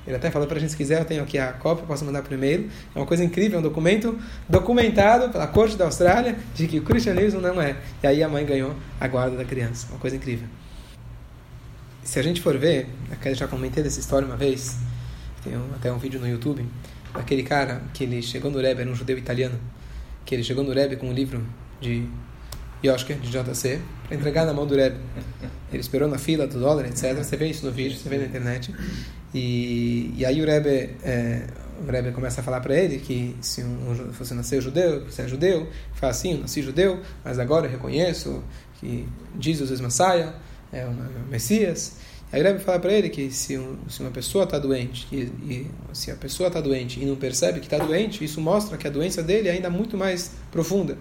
Ele 0.06 0.16
até 0.16 0.30
falou 0.30 0.46
para 0.46 0.56
a 0.56 0.60
gente, 0.60 0.70
se 0.70 0.76
quiser, 0.76 1.00
eu 1.00 1.04
tenho 1.04 1.22
aqui 1.22 1.36
a 1.36 1.52
cópia, 1.52 1.84
posso 1.84 2.04
mandar 2.04 2.22
por 2.22 2.32
e-mail. 2.32 2.70
É 2.94 2.98
uma 2.98 3.06
coisa 3.06 3.24
incrível, 3.24 3.56
é 3.56 3.60
um 3.60 3.62
documento 3.62 4.16
documentado 4.48 5.30
pela 5.30 5.46
Corte 5.48 5.76
da 5.76 5.86
Austrália 5.86 6.36
de 6.54 6.68
que 6.68 6.78
o 6.78 6.82
cristianismo 6.82 7.40
não 7.40 7.60
é. 7.60 7.76
E 8.02 8.06
aí 8.06 8.22
a 8.22 8.28
mãe 8.28 8.46
ganhou 8.46 8.74
a 9.00 9.08
guarda 9.08 9.36
da 9.36 9.44
criança. 9.44 9.88
Uma 9.90 9.98
coisa 9.98 10.14
incrível. 10.14 10.46
Se 12.04 12.20
a 12.20 12.22
gente 12.22 12.40
for 12.40 12.56
ver, 12.56 12.86
eu 13.24 13.34
já 13.34 13.48
comentei 13.48 13.82
dessa 13.82 13.98
história 13.98 14.28
uma 14.28 14.36
vez, 14.36 14.76
tem 15.42 15.54
até 15.74 15.92
um 15.92 15.98
vídeo 15.98 16.20
no 16.20 16.28
YouTube, 16.28 16.64
daquele 17.12 17.42
cara 17.42 17.82
que 17.92 18.04
ele 18.04 18.22
chegou 18.22 18.48
no 18.48 18.60
Rebbe, 18.60 18.82
era 18.82 18.90
um 18.90 18.94
judeu 18.94 19.18
italiano, 19.18 19.58
que 20.24 20.32
ele 20.32 20.44
chegou 20.44 20.62
no 20.62 20.72
Rebbe 20.72 20.94
com 20.94 21.08
um 21.08 21.12
livro 21.12 21.44
de 21.80 22.06
Yoshker, 22.84 23.18
de 23.18 23.28
JC, 23.28 23.80
para 24.06 24.16
entregar 24.16 24.46
na 24.46 24.52
mão 24.52 24.66
do 24.66 24.76
Rebbe. 24.76 24.98
Ele 25.72 25.80
esperou 25.80 26.08
na 26.08 26.16
fila 26.16 26.46
do 26.46 26.60
dólar, 26.60 26.86
etc. 26.86 27.12
Você 27.16 27.36
vê 27.36 27.48
isso 27.48 27.66
no 27.66 27.72
vídeo, 27.72 27.98
você 27.98 28.08
vê 28.08 28.18
na 28.18 28.24
internet. 28.26 28.72
E, 29.36 30.14
e 30.16 30.24
aí 30.24 30.40
o 30.40 30.46
Rebbe, 30.46 30.96
é, 31.04 31.42
o 31.86 31.90
Rebbe 31.90 32.10
começa 32.12 32.40
a 32.40 32.44
falar 32.44 32.60
para 32.60 32.74
ele 32.74 32.98
que 32.98 33.36
se 33.42 33.62
um, 33.62 33.94
você 34.18 34.32
nasceu 34.32 34.62
judeu, 34.62 35.04
você 35.04 35.22
é 35.22 35.28
judeu, 35.28 35.68
fala 35.92 36.10
assim, 36.10 36.32
eu 36.32 36.38
nasci 36.38 36.62
judeu, 36.62 37.02
mas 37.22 37.38
agora 37.38 37.66
eu 37.66 37.70
reconheço 37.70 38.42
que 38.80 39.06
Jesus 39.38 39.78
é 39.78 39.82
Messias, 39.82 40.32
é 40.72 40.86
o 40.86 41.28
Messias. 41.28 41.96
Aí 42.32 42.40
o 42.40 42.44
Rebbe 42.44 42.60
fala 42.60 42.78
para 42.78 42.94
ele 42.94 43.10
que 43.10 43.30
se, 43.30 43.58
um, 43.58 43.76
se 43.90 44.00
uma 44.00 44.10
pessoa 44.10 44.44
está 44.44 44.58
doente, 44.58 45.06
e, 45.12 45.24
e, 45.52 45.70
se 45.92 46.10
a 46.10 46.16
pessoa 46.16 46.46
está 46.46 46.62
doente 46.62 46.98
e 46.98 47.04
não 47.04 47.14
percebe 47.14 47.60
que 47.60 47.66
está 47.66 47.76
doente, 47.76 48.24
isso 48.24 48.40
mostra 48.40 48.78
que 48.78 48.86
a 48.86 48.90
doença 48.90 49.22
dele 49.22 49.50
é 49.50 49.52
ainda 49.52 49.68
muito 49.68 49.98
mais 49.98 50.32
profunda. 50.50 50.96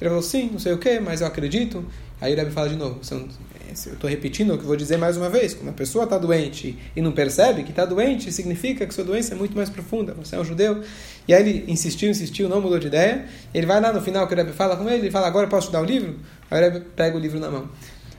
Ele 0.00 0.10
falou, 0.10 0.22
sim, 0.22 0.48
não 0.50 0.58
sei 0.58 0.72
o 0.72 0.78
que, 0.78 0.98
mas 0.98 1.20
eu 1.20 1.26
acredito. 1.26 1.84
Aí 2.20 2.32
o 2.32 2.36
Rebbe 2.36 2.50
fala 2.50 2.68
de 2.68 2.76
novo, 2.76 3.00
eu 3.10 3.72
estou 3.72 4.10
repetindo 4.10 4.54
o 4.54 4.58
que 4.58 4.64
vou 4.64 4.76
dizer 4.76 4.96
mais 4.96 5.16
uma 5.16 5.28
vez. 5.30 5.54
Quando 5.54 5.68
a 5.68 5.72
pessoa 5.72 6.04
está 6.04 6.18
doente 6.18 6.76
e 6.94 7.00
não 7.00 7.12
percebe 7.12 7.62
que 7.62 7.70
está 7.70 7.84
doente, 7.84 8.32
significa 8.32 8.86
que 8.86 8.92
sua 8.92 9.04
doença 9.04 9.34
é 9.34 9.36
muito 9.36 9.56
mais 9.56 9.70
profunda. 9.70 10.14
Você 10.14 10.36
é 10.36 10.38
um 10.38 10.44
judeu. 10.44 10.82
E 11.26 11.32
aí 11.32 11.48
ele 11.48 11.70
insistiu, 11.70 12.10
insistiu, 12.10 12.48
não 12.48 12.60
mudou 12.60 12.78
de 12.78 12.88
ideia. 12.88 13.26
Ele 13.54 13.66
vai 13.66 13.80
lá 13.80 13.92
no 13.92 14.00
final 14.00 14.26
que 14.26 14.34
o 14.34 14.36
Rebbe 14.36 14.52
fala 14.52 14.76
com 14.76 14.88
ele, 14.88 15.02
ele 15.02 15.10
fala, 15.10 15.26
agora 15.26 15.46
posso 15.46 15.68
te 15.68 15.72
dar 15.72 15.80
o 15.80 15.84
livro? 15.84 16.16
Aí 16.50 16.60
o 16.60 16.62
Rebbe 16.62 16.86
pega 16.96 17.16
o 17.16 17.20
livro 17.20 17.38
na 17.38 17.50
mão. 17.50 17.68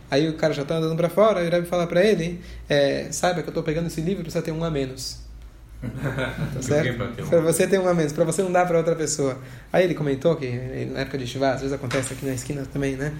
Aí 0.10 0.28
o 0.28 0.34
cara 0.34 0.54
já 0.54 0.63
está 0.63 0.76
andando 0.76 0.96
para 0.96 1.10
fora, 1.10 1.41
o 1.41 1.50
Rebbe 1.50 1.67
fala 1.67 1.88
para 1.88 2.04
ele, 2.04 2.41
é, 2.67 3.08
saiba 3.12 3.41
que 3.41 3.48
eu 3.48 3.52
estou 3.52 3.63
pegando 3.63 3.88
esse 3.88 4.02
livro, 4.02 4.24
precisa 4.24 4.44
ter 4.44 4.52
um 4.52 4.63
a 4.63 4.70
menos. 4.70 5.20
Tá 5.82 6.62
certo? 6.62 7.28
Para 7.28 7.41
você 7.41 7.65
ter 7.65 7.80
um 7.80 7.88
a 7.88 7.94
menos, 7.94 8.13
para 8.13 8.24
você 8.24 8.44
não 8.44 8.52
dar 8.52 8.67
para 8.67 8.78
outra 8.78 8.96
pessoa. 8.96 9.38
Aí 9.74 9.84
ele 9.84 9.96
comentou 9.96 10.36
que 10.36 10.48
na 10.91 11.00
época 11.00 11.17
de 11.17 11.26
Shiva, 11.26 11.52
às 11.52 11.62
vezes 11.62 11.74
acontece 11.74 12.13
aqui 12.13 12.26
na 12.26 12.34
esquina 12.34 12.63
também, 12.72 12.96
né? 12.96 13.13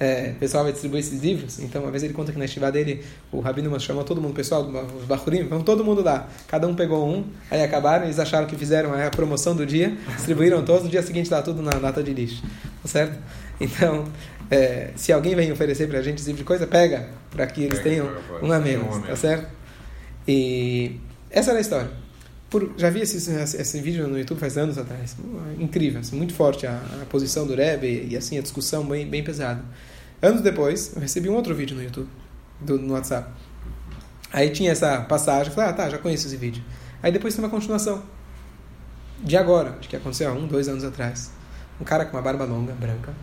É, 0.00 0.32
o 0.36 0.38
pessoal 0.38 0.62
vai 0.64 0.72
distribuir 0.72 1.00
esses 1.00 1.20
livros. 1.20 1.58
Então, 1.58 1.82
uma 1.82 1.90
vez 1.90 2.02
ele 2.02 2.12
conta 2.12 2.32
que 2.32 2.38
na 2.38 2.46
Shiva 2.46 2.70
dele, 2.70 3.04
o 3.32 3.40
Rabino 3.40 3.78
chamou 3.80 4.04
todo 4.04 4.20
mundo, 4.20 4.34
pessoal, 4.34 4.68
os 4.96 5.04
Bahurim, 5.04 5.44
vamos 5.44 5.64
todo 5.64 5.84
mundo 5.84 6.02
lá. 6.02 6.28
Cada 6.46 6.66
um 6.66 6.74
pegou 6.74 7.08
um, 7.08 7.24
aí 7.50 7.62
acabaram, 7.62 8.04
eles 8.04 8.18
acharam 8.18 8.46
que 8.46 8.56
fizeram 8.56 8.92
a 8.94 9.10
promoção 9.10 9.54
do 9.54 9.64
dia, 9.66 9.96
distribuíram 10.16 10.64
todos, 10.64 10.84
no 10.84 10.90
dia 10.90 11.02
seguinte 11.02 11.30
lá 11.30 11.42
tudo 11.42 11.62
na 11.62 11.76
lata 11.78 12.02
de 12.02 12.12
lixo. 12.12 12.42
Tá 12.82 12.88
certo? 12.88 13.18
Então, 13.60 14.04
é, 14.50 14.90
se 14.94 15.12
alguém 15.12 15.34
vem 15.34 15.50
oferecer 15.50 15.88
para 15.88 15.98
a 15.98 16.02
gente 16.02 16.18
esse 16.18 16.26
tipo 16.26 16.38
de 16.38 16.44
coisa, 16.44 16.66
pega, 16.66 17.08
para 17.30 17.46
que 17.46 17.64
eles 17.64 17.80
tenham 17.80 18.08
um 18.40 18.52
a 18.52 18.58
menos, 18.58 19.04
tá 19.04 19.16
certo? 19.16 19.48
E 20.26 21.00
essa 21.30 21.50
era 21.50 21.58
a 21.58 21.60
história. 21.60 22.07
Por, 22.50 22.72
já 22.78 22.88
vi 22.88 23.00
esse, 23.00 23.30
esse 23.30 23.80
vídeo 23.80 24.08
no 24.08 24.18
YouTube 24.18 24.38
faz 24.38 24.56
anos 24.56 24.78
atrás. 24.78 25.14
Incrível, 25.58 26.00
assim, 26.00 26.16
muito 26.16 26.32
forte 26.32 26.66
a, 26.66 26.80
a, 27.02 27.06
posição 27.06 27.46
do 27.46 27.54
Rebbe 27.54 28.08
e 28.08 28.16
assim 28.16 28.38
a 28.38 28.42
discussão 28.42 28.86
bem, 28.86 29.06
bem 29.06 29.22
pesada. 29.22 29.62
Anos 30.22 30.40
depois, 30.40 30.92
eu 30.96 31.02
recebi 31.02 31.28
um 31.28 31.34
outro 31.34 31.54
vídeo 31.54 31.76
no 31.76 31.82
YouTube, 31.82 32.08
do, 32.60 32.78
no 32.78 32.94
WhatsApp. 32.94 33.30
Aí 34.32 34.50
tinha 34.50 34.72
essa 34.72 35.02
passagem, 35.02 35.48
eu 35.48 35.54
falei, 35.54 35.70
ah 35.70 35.72
tá, 35.74 35.90
já 35.90 35.98
conheço 35.98 36.26
esse 36.26 36.36
vídeo. 36.36 36.62
Aí 37.02 37.12
depois 37.12 37.34
tem 37.34 37.44
uma 37.44 37.50
continuação. 37.50 38.02
De 39.22 39.36
agora, 39.36 39.76
de 39.80 39.88
que 39.88 39.96
aconteceu 39.96 40.30
há 40.30 40.32
um, 40.32 40.46
dois 40.46 40.68
anos 40.68 40.84
atrás. 40.84 41.30
Um 41.78 41.84
cara 41.84 42.06
com 42.06 42.16
uma 42.16 42.22
barba 42.22 42.44
longa, 42.44 42.72
branca, 42.72 43.14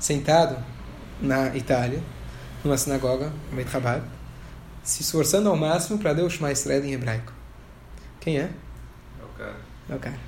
sentado 0.00 0.56
na 1.20 1.56
Itália, 1.56 2.02
numa 2.64 2.76
sinagoga, 2.76 3.32
Beit 3.52 3.70
Chabad, 3.70 4.02
se 4.82 5.02
esforçando 5.02 5.48
ao 5.48 5.56
máximo 5.56 5.98
para 5.98 6.12
Deus 6.12 6.32
Shema 6.32 6.50
Israel 6.50 6.84
em 6.84 6.92
hebraico. 6.92 7.32
Quem? 8.20 8.38
É 8.38 8.50
o 9.88 9.88
cara. 9.88 9.90
É 9.90 9.94
o 9.94 9.98
cara. 9.98 10.18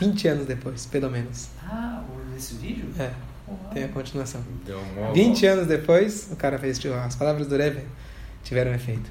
20 0.00 0.28
anos 0.28 0.46
depois, 0.46 0.86
pelo 0.86 1.10
menos. 1.10 1.48
Ah, 1.62 2.02
nesse 2.32 2.54
vídeo? 2.54 2.86
É. 2.98 3.12
Tem 3.72 3.84
a 3.84 3.88
continuação. 3.88 4.42
Deu 4.64 4.78
um 4.78 5.12
20 5.12 5.46
anos 5.46 5.66
depois, 5.66 6.28
o 6.30 6.36
cara 6.36 6.58
fez. 6.58 6.78
Tipo, 6.78 6.94
as 6.94 7.14
palavras 7.16 7.46
do 7.46 7.56
Rebbe 7.56 7.82
tiveram 8.42 8.72
efeito. 8.72 9.10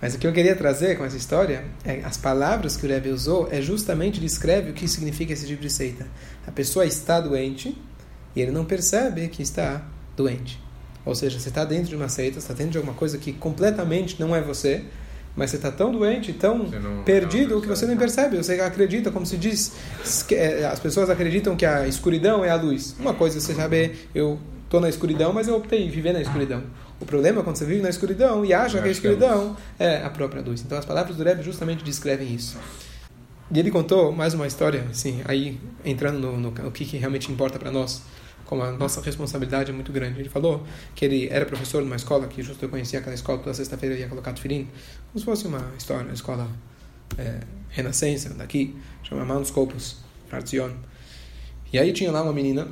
Mas 0.00 0.14
o 0.14 0.18
que 0.18 0.26
eu 0.26 0.32
queria 0.32 0.54
trazer 0.54 0.96
com 0.98 1.04
essa 1.04 1.16
história 1.16 1.64
é 1.84 2.02
as 2.04 2.16
palavras 2.16 2.76
que 2.76 2.84
o 2.84 2.88
Rebbe 2.88 3.08
usou 3.08 3.48
é 3.50 3.62
justamente 3.62 4.20
descreve 4.20 4.70
o 4.70 4.74
que 4.74 4.86
significa 4.86 5.32
esse 5.32 5.46
tipo 5.46 5.62
de 5.62 5.70
seita. 5.70 6.06
A 6.46 6.50
pessoa 6.50 6.84
está 6.84 7.20
doente 7.20 7.76
e 8.34 8.40
ele 8.40 8.50
não 8.50 8.64
percebe 8.64 9.28
que 9.28 9.42
está 9.42 9.82
doente. 10.16 10.60
Ou 11.04 11.14
seja, 11.14 11.38
você 11.38 11.48
está 11.48 11.64
dentro 11.64 11.88
de 11.88 11.96
uma 11.96 12.08
seita, 12.08 12.38
está 12.38 12.52
dentro 12.52 12.72
de 12.72 12.78
alguma 12.78 12.94
coisa 12.94 13.16
que 13.16 13.32
completamente 13.32 14.20
não 14.20 14.34
é 14.34 14.42
você, 14.42 14.84
mas 15.36 15.50
você 15.50 15.56
está 15.56 15.70
tão 15.70 15.92
doente, 15.92 16.32
tão 16.32 16.58
não, 16.58 17.02
perdido 17.04 17.56
não 17.56 17.60
que 17.60 17.68
você 17.68 17.86
nem 17.86 17.96
percebe. 17.96 18.38
Você 18.38 18.58
acredita, 18.60 19.10
como 19.10 19.26
se 19.26 19.36
diz, 19.36 19.72
é, 20.32 20.64
as 20.64 20.80
pessoas 20.80 21.10
acreditam 21.10 21.54
que 21.54 21.66
a 21.66 21.86
escuridão 21.86 22.44
é 22.44 22.50
a 22.50 22.56
luz. 22.56 22.96
Uma 22.98 23.12
coisa 23.12 23.36
é 23.36 23.40
você 23.40 23.54
saber, 23.54 24.08
eu 24.14 24.38
estou 24.64 24.80
na 24.80 24.88
escuridão, 24.88 25.32
mas 25.32 25.46
eu 25.46 25.56
optei 25.56 25.84
em 25.84 25.90
viver 25.90 26.12
na 26.12 26.22
escuridão. 26.22 26.62
O 26.98 27.04
problema 27.04 27.40
é 27.40 27.44
quando 27.44 27.56
você 27.56 27.66
vive 27.66 27.82
na 27.82 27.90
escuridão 27.90 28.44
e 28.44 28.54
acha 28.54 28.80
que 28.80 28.88
a 28.88 28.90
escuridão 28.90 29.56
é 29.78 30.02
a 30.02 30.08
própria 30.08 30.40
luz. 30.40 30.62
Então 30.62 30.78
as 30.78 30.84
palavras 30.86 31.16
do 31.16 31.22
Rebbe 31.22 31.42
justamente 31.42 31.84
descrevem 31.84 32.34
isso. 32.34 32.56
E 33.52 33.58
ele 33.58 33.70
contou 33.70 34.10
mais 34.10 34.34
uma 34.34 34.46
história, 34.46 34.86
assim, 34.90 35.20
aí 35.24 35.60
entrando 35.84 36.18
no, 36.18 36.32
no, 36.36 36.50
no 36.50 36.70
que, 36.72 36.84
que 36.84 36.96
realmente 36.96 37.30
importa 37.30 37.58
para 37.58 37.70
nós 37.70 38.02
como 38.46 38.62
a 38.62 38.72
nossa 38.72 39.00
responsabilidade 39.00 39.70
é 39.70 39.74
muito 39.74 39.92
grande. 39.92 40.20
Ele 40.20 40.28
falou 40.28 40.64
que 40.94 41.04
ele 41.04 41.28
era 41.30 41.44
professor 41.44 41.82
de 41.82 41.86
uma 41.86 41.96
escola, 41.96 42.26
que 42.26 42.42
justo 42.42 42.64
eu 42.64 42.68
conhecia 42.68 43.00
aquela 43.00 43.14
escola, 43.14 43.38
toda 43.38 43.54
sexta-feira 43.54 43.94
ia 43.96 44.08
colocar 44.08 44.32
tefilim, 44.32 44.68
como 45.12 45.18
se 45.18 45.24
fosse 45.24 45.46
uma 45.46 45.72
história, 45.76 46.04
uma 46.04 46.14
escola 46.14 46.48
é, 47.18 47.40
renascença 47.70 48.32
daqui, 48.34 48.74
chama 49.02 49.24
Mount 49.24 49.46
Scopus, 49.46 49.96
Arzion. 50.30 50.70
E 51.72 51.78
aí 51.78 51.92
tinha 51.92 52.10
lá 52.10 52.22
uma 52.22 52.32
menina, 52.32 52.68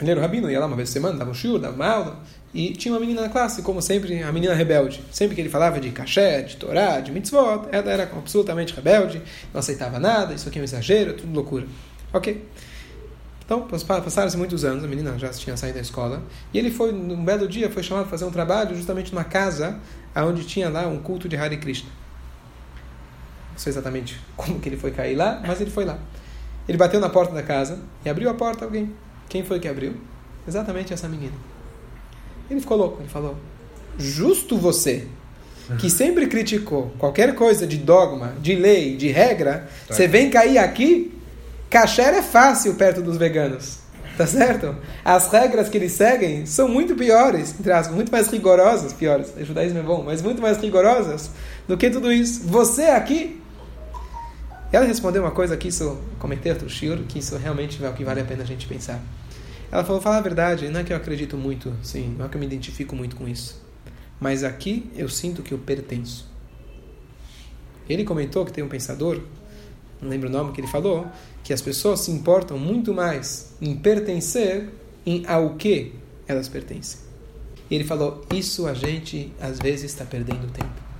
ele 0.00 0.10
era 0.10 0.20
o 0.20 0.22
rabino, 0.22 0.50
ia 0.50 0.58
lá 0.58 0.66
uma 0.66 0.76
vez 0.76 0.88
por 0.88 0.94
semana, 0.94 1.18
dava 1.18 1.30
um 1.30 1.34
shiur, 1.34 1.58
dava 1.58 1.74
uma 1.74 1.86
aula, 1.86 2.22
e 2.52 2.72
tinha 2.72 2.92
uma 2.92 3.00
menina 3.00 3.22
na 3.22 3.28
classe, 3.28 3.62
como 3.62 3.80
sempre, 3.80 4.20
a 4.22 4.32
menina 4.32 4.54
rebelde. 4.54 5.00
Sempre 5.12 5.36
que 5.36 5.40
ele 5.40 5.48
falava 5.48 5.78
de 5.78 5.90
caché, 5.90 6.42
de 6.42 6.56
Torá, 6.56 6.98
de 6.98 7.12
mitzvot, 7.12 7.68
ela 7.70 7.90
era 7.90 8.02
absolutamente 8.02 8.74
rebelde, 8.74 9.22
não 9.52 9.60
aceitava 9.60 10.00
nada, 10.00 10.34
isso 10.34 10.48
aqui 10.48 10.58
é 10.58 10.62
um 10.62 10.64
exagero, 10.64 11.14
tudo 11.14 11.32
loucura. 11.32 11.66
Ok. 12.12 12.42
Então, 13.50 13.66
passaram-se 13.66 14.36
muitos 14.36 14.64
anos, 14.64 14.84
a 14.84 14.86
menina 14.86 15.18
já 15.18 15.28
tinha 15.30 15.56
saído 15.56 15.74
da 15.74 15.80
escola, 15.80 16.22
e 16.54 16.58
ele 16.58 16.70
foi, 16.70 16.92
num 16.92 17.24
belo 17.24 17.48
dia, 17.48 17.68
foi 17.68 17.82
chamado 17.82 18.04
para 18.04 18.12
fazer 18.12 18.24
um 18.24 18.30
trabalho 18.30 18.76
justamente 18.76 19.12
numa 19.12 19.24
casa 19.24 19.80
onde 20.14 20.44
tinha 20.44 20.68
lá 20.68 20.86
um 20.86 21.00
culto 21.00 21.28
de 21.28 21.36
Hare 21.36 21.56
Krishna. 21.56 21.90
Não 23.50 23.58
sei 23.58 23.72
exatamente 23.72 24.20
como 24.36 24.60
que 24.60 24.68
ele 24.68 24.76
foi 24.76 24.92
cair 24.92 25.16
lá, 25.16 25.42
mas 25.44 25.60
ele 25.60 25.68
foi 25.68 25.84
lá. 25.84 25.98
Ele 26.68 26.78
bateu 26.78 27.00
na 27.00 27.08
porta 27.08 27.34
da 27.34 27.42
casa 27.42 27.80
e 28.04 28.08
abriu 28.08 28.30
a 28.30 28.34
porta 28.34 28.64
alguém. 28.64 28.94
Quem 29.28 29.42
foi 29.42 29.58
que 29.58 29.66
abriu? 29.66 29.94
Exatamente 30.46 30.92
essa 30.92 31.08
menina. 31.08 31.34
Ele 32.48 32.60
ficou 32.60 32.76
louco, 32.76 33.02
ele 33.02 33.08
falou: 33.08 33.36
Justo 33.98 34.56
você, 34.56 35.08
que 35.80 35.90
sempre 35.90 36.28
criticou 36.28 36.94
qualquer 37.00 37.34
coisa 37.34 37.66
de 37.66 37.78
dogma, 37.78 38.32
de 38.40 38.54
lei, 38.54 38.96
de 38.96 39.08
regra, 39.08 39.68
tá. 39.88 39.94
você 39.94 40.06
vem 40.06 40.30
cair 40.30 40.58
aqui 40.58 41.19
Kasher 41.70 42.14
é 42.14 42.22
fácil 42.22 42.74
perto 42.74 43.00
dos 43.00 43.16
veganos. 43.16 43.78
Tá 44.16 44.26
certo? 44.26 44.76
As 45.02 45.28
regras 45.32 45.70
que 45.70 45.78
eles 45.78 45.92
seguem 45.92 46.44
são 46.44 46.68
muito 46.68 46.94
piores, 46.94 47.54
entre 47.58 47.72
aspas, 47.72 47.94
muito 47.94 48.12
mais 48.12 48.26
rigorosas, 48.26 48.92
piores. 48.92 49.32
O 49.34 49.44
judaísmo 49.44 49.78
é 49.78 49.82
bom, 49.82 50.02
mas 50.04 50.20
muito 50.20 50.42
mais 50.42 50.58
rigorosas 50.58 51.30
do 51.66 51.74
que 51.78 51.88
tudo 51.88 52.12
isso. 52.12 52.42
Você 52.46 52.82
aqui. 52.82 53.40
Ela 54.70 54.84
respondeu 54.84 55.22
uma 55.22 55.30
coisa 55.30 55.56
que 55.56 55.68
isso, 55.68 55.98
comentei 56.18 56.52
outro 56.52 56.68
shiur, 56.68 56.98
que 57.08 57.18
isso 57.18 57.36
realmente 57.38 57.82
é 57.82 57.88
o 57.88 57.94
que 57.94 58.04
vale 58.04 58.20
a 58.20 58.24
pena 58.24 58.42
a 58.42 58.46
gente 58.46 58.66
pensar. 58.66 59.00
Ela 59.72 59.84
falou: 59.84 60.02
falar 60.02 60.18
a 60.18 60.20
verdade, 60.20 60.68
não 60.68 60.80
é 60.80 60.84
que 60.84 60.92
eu 60.92 60.96
acredito 60.98 61.36
muito, 61.36 61.72
sim, 61.82 62.14
não 62.18 62.26
é 62.26 62.28
que 62.28 62.36
eu 62.36 62.40
me 62.40 62.46
identifico 62.46 62.94
muito 62.94 63.16
com 63.16 63.26
isso. 63.26 63.58
Mas 64.20 64.44
aqui 64.44 64.90
eu 64.94 65.08
sinto 65.08 65.42
que 65.42 65.52
eu 65.54 65.58
pertenço. 65.58 66.30
Ele 67.88 68.04
comentou 68.04 68.44
que 68.44 68.52
tem 68.52 68.62
um 68.62 68.68
pensador, 68.68 69.20
não 70.00 70.08
lembro 70.08 70.28
o 70.28 70.32
nome 70.32 70.52
que 70.52 70.60
ele 70.60 70.68
falou, 70.68 71.06
que 71.44 71.52
as 71.52 71.60
pessoas 71.60 72.00
se 72.00 72.10
importam 72.10 72.58
muito 72.58 72.94
mais 72.94 73.52
em 73.60 73.76
pertencer 73.76 74.68
em 75.04 75.24
ao 75.26 75.54
que 75.54 75.94
elas 76.26 76.48
pertencem. 76.48 77.00
E 77.70 77.74
ele 77.74 77.84
falou: 77.84 78.24
Isso 78.34 78.66
a 78.66 78.74
gente 78.74 79.32
às 79.40 79.58
vezes 79.58 79.90
está 79.90 80.04
perdendo 80.04 80.50
tempo. 80.52 80.90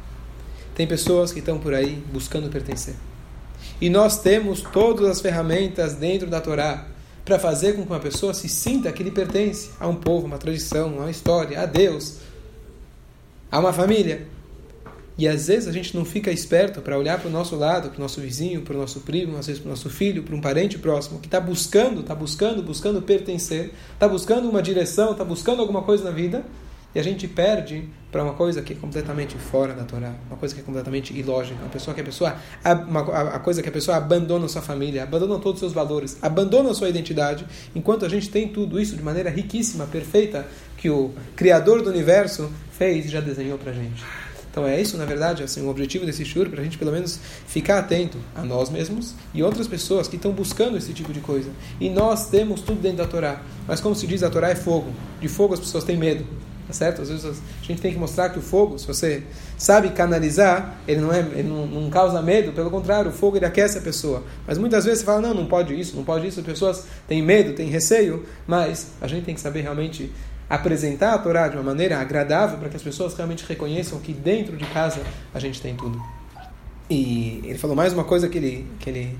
Tem 0.74 0.86
pessoas 0.86 1.32
que 1.32 1.40
estão 1.40 1.58
por 1.58 1.74
aí 1.74 2.02
buscando 2.12 2.48
pertencer. 2.48 2.94
E 3.80 3.90
nós 3.90 4.20
temos 4.20 4.62
todas 4.62 5.08
as 5.08 5.20
ferramentas 5.20 5.94
dentro 5.94 6.28
da 6.28 6.40
Torá 6.40 6.86
para 7.24 7.38
fazer 7.38 7.74
com 7.74 7.82
que 7.82 7.92
uma 7.92 8.00
pessoa 8.00 8.32
se 8.32 8.48
sinta 8.48 8.90
que 8.92 9.02
ele 9.02 9.10
pertence 9.10 9.70
a 9.78 9.86
um 9.86 9.94
povo, 9.94 10.26
uma 10.26 10.38
tradição, 10.38 10.94
a 10.98 11.02
uma 11.02 11.10
história, 11.10 11.60
a 11.60 11.66
Deus, 11.66 12.18
a 13.50 13.58
uma 13.58 13.72
família. 13.72 14.26
E 15.20 15.28
às 15.28 15.48
vezes 15.48 15.68
a 15.68 15.72
gente 15.72 15.94
não 15.94 16.02
fica 16.02 16.30
esperto 16.30 16.80
para 16.80 16.96
olhar 16.96 17.20
para 17.20 17.28
o 17.28 17.30
nosso 17.30 17.54
lado, 17.54 17.90
para 17.90 17.98
o 17.98 18.00
nosso 18.00 18.22
vizinho, 18.22 18.62
para 18.62 18.74
o 18.74 18.78
nosso 18.78 19.00
primo, 19.00 19.36
às 19.36 19.48
vezes 19.48 19.60
para 19.60 19.68
o 19.68 19.70
nosso 19.70 19.90
filho, 19.90 20.22
para 20.22 20.34
um 20.34 20.40
parente 20.40 20.78
próximo, 20.78 21.20
que 21.20 21.26
está 21.26 21.38
buscando, 21.38 22.00
está 22.00 22.14
buscando, 22.14 22.62
buscando 22.62 23.02
pertencer, 23.02 23.70
está 23.92 24.08
buscando 24.08 24.48
uma 24.48 24.62
direção, 24.62 25.12
está 25.12 25.22
buscando 25.22 25.60
alguma 25.60 25.82
coisa 25.82 26.04
na 26.04 26.10
vida, 26.10 26.42
e 26.94 26.98
a 26.98 27.02
gente 27.02 27.28
perde 27.28 27.86
para 28.10 28.24
uma 28.24 28.32
coisa 28.32 28.62
que 28.62 28.72
é 28.72 28.76
completamente 28.76 29.36
fora 29.36 29.74
da 29.74 29.84
Torá, 29.84 30.14
uma 30.26 30.38
coisa 30.38 30.54
que 30.54 30.62
é 30.62 30.64
completamente 30.64 31.12
ilógica, 31.12 31.60
uma 31.60 31.68
pessoa 31.68 31.94
que 31.94 32.00
a 32.00 32.04
pessoa 32.04 32.36
uma, 32.88 33.00
a 33.34 33.38
coisa 33.40 33.62
que 33.62 33.68
a 33.68 33.72
pessoa 33.72 33.98
abandona 33.98 34.48
sua 34.48 34.62
família, 34.62 35.02
abandona 35.02 35.34
todos 35.38 35.56
os 35.56 35.60
seus 35.60 35.74
valores, 35.74 36.16
abandona 36.22 36.72
sua 36.72 36.88
identidade, 36.88 37.44
enquanto 37.74 38.06
a 38.06 38.08
gente 38.08 38.30
tem 38.30 38.48
tudo 38.48 38.80
isso 38.80 38.96
de 38.96 39.02
maneira 39.02 39.28
riquíssima, 39.28 39.84
perfeita, 39.86 40.48
que 40.78 40.88
o 40.88 41.10
criador 41.36 41.82
do 41.82 41.90
universo 41.90 42.50
fez 42.72 43.04
e 43.04 43.08
já 43.10 43.20
desenhou 43.20 43.58
para 43.58 43.70
a 43.70 43.74
gente. 43.74 44.02
Então 44.50 44.66
é 44.66 44.80
isso, 44.80 44.96
na 44.96 45.04
verdade, 45.04 45.42
assim, 45.42 45.62
o 45.62 45.68
objetivo 45.68 46.04
desse 46.04 46.24
shur, 46.24 46.48
para 46.48 46.60
a 46.60 46.64
gente 46.64 46.76
pelo 46.76 46.90
menos 46.90 47.20
ficar 47.46 47.78
atento 47.78 48.18
a 48.34 48.42
nós 48.42 48.68
mesmos 48.68 49.14
e 49.32 49.42
outras 49.42 49.68
pessoas 49.68 50.08
que 50.08 50.16
estão 50.16 50.32
buscando 50.32 50.76
esse 50.76 50.92
tipo 50.92 51.12
de 51.12 51.20
coisa. 51.20 51.50
E 51.80 51.88
nós 51.88 52.28
temos 52.28 52.60
tudo 52.60 52.80
dentro 52.80 52.98
da 52.98 53.06
Torá. 53.06 53.42
Mas 53.66 53.80
como 53.80 53.94
se 53.94 54.06
diz, 54.06 54.22
a 54.22 54.30
Torá 54.30 54.50
é 54.50 54.56
fogo. 54.56 54.92
De 55.20 55.28
fogo 55.28 55.54
as 55.54 55.60
pessoas 55.60 55.84
têm 55.84 55.96
medo. 55.96 56.26
Tá 56.66 56.74
certo? 56.74 57.02
Às 57.02 57.08
vezes 57.08 57.24
a 57.24 57.64
gente 57.64 57.80
tem 57.80 57.92
que 57.92 57.98
mostrar 57.98 58.28
que 58.28 58.38
o 58.38 58.42
fogo, 58.42 58.78
se 58.78 58.86
você 58.86 59.24
sabe 59.58 59.90
canalizar, 59.90 60.78
ele 60.86 61.00
não, 61.00 61.12
é, 61.12 61.18
ele 61.18 61.48
não, 61.48 61.66
não 61.66 61.90
causa 61.90 62.22
medo, 62.22 62.52
pelo 62.52 62.70
contrário, 62.70 63.10
o 63.10 63.12
fogo 63.12 63.36
ele 63.36 63.44
aquece 63.44 63.78
a 63.78 63.80
pessoa. 63.80 64.22
Mas 64.46 64.56
muitas 64.56 64.84
vezes 64.84 65.00
você 65.00 65.04
fala, 65.04 65.20
não, 65.20 65.34
não 65.34 65.46
pode 65.46 65.78
isso, 65.78 65.96
não 65.96 66.04
pode 66.04 66.28
isso, 66.28 66.38
as 66.38 66.46
pessoas 66.46 66.84
têm 67.08 67.22
medo, 67.22 67.54
têm 67.54 67.68
receio, 67.68 68.24
mas 68.46 68.92
a 69.00 69.08
gente 69.08 69.24
tem 69.24 69.34
que 69.34 69.40
saber 69.40 69.62
realmente 69.62 70.12
apresentar 70.50 71.14
a 71.14 71.18
Torá 71.18 71.46
de 71.46 71.56
uma 71.56 71.62
maneira 71.62 71.98
agradável 71.98 72.58
para 72.58 72.68
que 72.68 72.76
as 72.76 72.82
pessoas 72.82 73.14
realmente 73.14 73.46
reconheçam 73.46 74.00
que 74.00 74.12
dentro 74.12 74.56
de 74.56 74.66
casa 74.66 75.00
a 75.32 75.38
gente 75.38 75.62
tem 75.62 75.76
tudo. 75.76 76.02
E 76.90 77.40
ele 77.44 77.56
falou 77.56 77.76
mais 77.76 77.92
uma 77.92 78.02
coisa 78.02 78.28
que 78.28 78.36
ele, 78.36 78.66
que 78.80 78.90
ele 78.90 79.18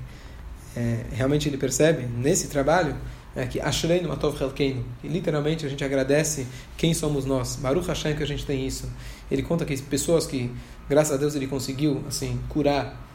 é, 0.75 1.05
realmente 1.13 1.47
ele 1.47 1.57
percebe 1.57 2.05
nesse 2.05 2.49
trabalho, 2.49 2.95
é 3.33 3.45
que 3.45 3.61
Ashreinu 3.61 4.09
Matov 4.09 4.39
Helkeinu, 4.41 4.83
e 5.01 5.07
literalmente 5.07 5.65
a 5.65 5.69
gente 5.69 5.81
agradece 5.85 6.45
quem 6.75 6.93
somos 6.93 7.23
nós. 7.23 7.55
Baruch 7.55 7.87
Hashem 7.87 8.13
que 8.13 8.23
a 8.23 8.27
gente 8.27 8.45
tem 8.45 8.67
isso. 8.67 8.89
Ele 9.31 9.41
conta 9.41 9.63
que 9.63 9.81
pessoas 9.81 10.27
que, 10.27 10.51
graças 10.89 11.13
a 11.13 11.17
Deus, 11.17 11.33
ele 11.33 11.47
conseguiu 11.47 12.03
assim 12.09 12.37
curar 12.49 13.10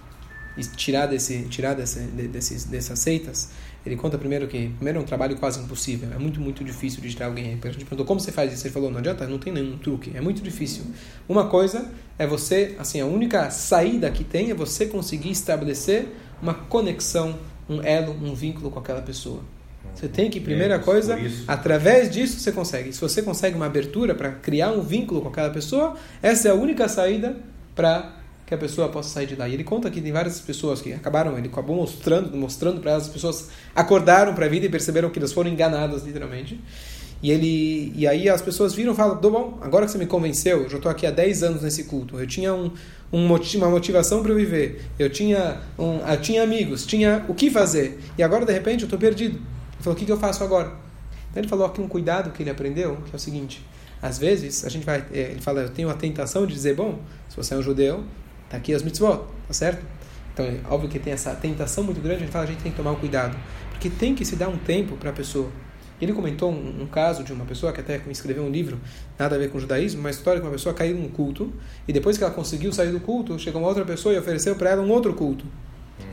e 0.56 0.62
tirar 0.62 1.06
desse 1.06 1.42
tirar 1.44 1.74
desse, 1.74 2.00
desses, 2.00 2.64
dessas 2.64 2.98
seitas. 2.98 3.50
Ele 3.84 3.94
conta 3.96 4.18
primeiro 4.18 4.48
que 4.48 4.68
primeiro 4.70 4.98
é 4.98 5.02
um 5.02 5.04
trabalho 5.04 5.36
quase 5.36 5.60
impossível, 5.60 6.08
é 6.12 6.18
muito 6.18 6.40
muito 6.40 6.64
difícil 6.64 7.00
de 7.00 7.12
tirar 7.12 7.26
alguém. 7.26 7.58
A 7.62 7.68
gente 7.68 7.84
perguntou 7.84 8.04
como 8.04 8.18
você 8.18 8.32
faz 8.32 8.52
isso, 8.52 8.66
ele 8.66 8.74
falou 8.74 8.90
não 8.90 8.98
adianta, 8.98 9.26
não 9.26 9.38
tem 9.38 9.52
nenhum 9.52 9.78
truque, 9.78 10.12
é 10.14 10.20
muito 10.20 10.42
difícil. 10.42 10.84
Uma 11.28 11.46
coisa 11.48 11.90
é 12.18 12.26
você, 12.26 12.74
assim, 12.78 13.00
a 13.00 13.06
única 13.06 13.50
saída 13.50 14.10
que 14.10 14.24
tem 14.24 14.50
é 14.50 14.54
você 14.54 14.86
conseguir 14.86 15.30
estabelecer 15.30 16.08
uma 16.42 16.54
conexão, 16.54 17.38
um 17.68 17.80
elo, 17.82 18.12
um 18.12 18.34
vínculo 18.34 18.70
com 18.70 18.78
aquela 18.78 19.02
pessoa. 19.02 19.42
Você 19.94 20.08
tem 20.08 20.28
que, 20.28 20.40
primeira 20.40 20.78
coisa, 20.78 21.16
através 21.46 22.10
disso 22.10 22.38
você 22.38 22.52
consegue. 22.52 22.92
Se 22.92 23.00
você 23.00 23.22
consegue 23.22 23.56
uma 23.56 23.66
abertura 23.66 24.14
para 24.14 24.30
criar 24.30 24.70
um 24.72 24.82
vínculo 24.82 25.22
com 25.22 25.28
aquela 25.28 25.50
pessoa, 25.50 25.96
essa 26.22 26.48
é 26.48 26.50
a 26.50 26.54
única 26.54 26.88
saída 26.88 27.36
para 27.74 28.15
que 28.46 28.54
a 28.54 28.58
pessoa 28.58 28.88
possa 28.88 29.08
sair 29.08 29.26
de 29.26 29.34
lá. 29.34 29.48
E 29.48 29.54
ele 29.54 29.64
conta 29.64 29.90
que 29.90 30.00
tem 30.00 30.12
várias 30.12 30.40
pessoas 30.40 30.80
que 30.80 30.92
acabaram, 30.92 31.36
ele 31.36 31.48
acabou 31.48 31.74
mostrando, 31.74 32.36
mostrando 32.36 32.80
para 32.80 32.92
elas, 32.92 33.04
as 33.04 33.12
pessoas 33.12 33.48
acordaram 33.74 34.34
para 34.34 34.46
a 34.46 34.48
vida 34.48 34.66
e 34.66 34.68
perceberam 34.68 35.10
que 35.10 35.18
elas 35.18 35.32
foram 35.32 35.50
enganadas, 35.50 36.04
literalmente. 36.04 36.60
E 37.22 37.30
ele 37.30 37.92
e 37.96 38.06
aí 38.06 38.28
as 38.28 38.40
pessoas 38.40 38.72
viram 38.74 38.92
e 38.92 38.96
falam: 38.96 39.16
bom, 39.16 39.58
agora 39.60 39.86
que 39.86 39.92
você 39.92 39.98
me 39.98 40.06
convenceu, 40.06 40.62
eu 40.62 40.68
já 40.68 40.76
estou 40.76 40.90
aqui 40.90 41.06
há 41.06 41.10
10 41.10 41.42
anos 41.42 41.62
nesse 41.62 41.84
culto, 41.84 42.20
eu 42.20 42.26
tinha 42.26 42.54
um, 42.54 42.70
um 43.12 43.26
uma 43.26 43.70
motivação 43.70 44.22
para 44.22 44.34
viver, 44.34 44.84
eu 44.98 45.10
tinha, 45.10 45.60
um, 45.78 45.98
eu 45.98 46.20
tinha 46.20 46.42
amigos, 46.42 46.86
tinha 46.86 47.24
o 47.26 47.34
que 47.34 47.50
fazer, 47.50 47.98
e 48.18 48.22
agora 48.22 48.44
de 48.44 48.52
repente 48.52 48.82
eu 48.82 48.86
estou 48.86 48.98
perdido. 48.98 49.36
Ele 49.36 49.82
falou: 49.82 49.96
o 49.96 49.98
que, 49.98 50.04
que 50.04 50.12
eu 50.12 50.18
faço 50.18 50.44
agora? 50.44 50.72
Então 51.30 51.40
ele 51.40 51.48
falou 51.48 51.66
aqui 51.66 51.80
um 51.80 51.88
cuidado 51.88 52.30
que 52.30 52.42
ele 52.42 52.50
aprendeu, 52.50 52.98
que 53.06 53.12
é 53.12 53.16
o 53.16 53.18
seguinte: 53.18 53.64
às 54.00 54.18
vezes 54.18 54.64
a 54.64 54.68
gente 54.68 54.84
vai, 54.84 55.04
é, 55.12 55.30
ele 55.32 55.40
fala, 55.40 55.62
eu 55.62 55.70
tenho 55.70 55.88
a 55.88 55.94
tentação 55.94 56.46
de 56.46 56.52
dizer, 56.52 56.74
bom, 56.74 57.00
se 57.28 57.36
você 57.36 57.54
é 57.54 57.56
um 57.56 57.62
judeu, 57.62 58.04
tá 58.48 58.56
aqui 58.56 58.74
as 58.74 58.82
mitzvot, 58.82 59.24
tá 59.46 59.54
certo? 59.54 59.84
Então, 60.32 60.44
é 60.44 60.60
óbvio 60.68 60.88
que 60.88 60.98
tem 60.98 61.12
essa 61.12 61.34
tentação 61.34 61.82
muito 61.84 62.00
grande, 62.00 62.16
a 62.16 62.20
gente 62.20 62.30
fala, 62.30 62.44
a 62.44 62.48
gente 62.48 62.62
tem 62.62 62.70
que 62.70 62.76
tomar 62.76 62.92
um 62.92 62.96
cuidado, 62.96 63.36
porque 63.70 63.88
tem 63.88 64.14
que 64.14 64.24
se 64.24 64.36
dar 64.36 64.48
um 64.48 64.56
tempo 64.56 64.96
para 64.96 65.10
a 65.10 65.12
pessoa. 65.12 65.50
Ele 66.00 66.12
comentou 66.12 66.52
um, 66.52 66.82
um, 66.82 66.86
caso 66.86 67.24
de 67.24 67.32
uma 67.32 67.46
pessoa 67.46 67.72
que 67.72 67.80
até 67.80 68.00
escreveu 68.10 68.42
um 68.42 68.50
livro, 68.50 68.78
nada 69.18 69.34
a 69.34 69.38
ver 69.38 69.50
com 69.50 69.56
o 69.56 69.60
judaísmo, 69.60 70.00
uma 70.00 70.10
história 70.10 70.40
que 70.40 70.46
uma 70.46 70.52
pessoa 70.52 70.74
caiu 70.74 70.94
num 70.94 71.08
culto, 71.08 71.52
e 71.88 71.92
depois 71.92 72.18
que 72.18 72.24
ela 72.24 72.32
conseguiu 72.32 72.70
sair 72.72 72.92
do 72.92 73.00
culto, 73.00 73.38
chegou 73.38 73.62
uma 73.62 73.68
outra 73.68 73.84
pessoa 73.84 74.14
e 74.14 74.18
ofereceu 74.18 74.54
para 74.56 74.70
ela 74.70 74.82
um 74.82 74.90
outro 74.90 75.14
culto. 75.14 75.46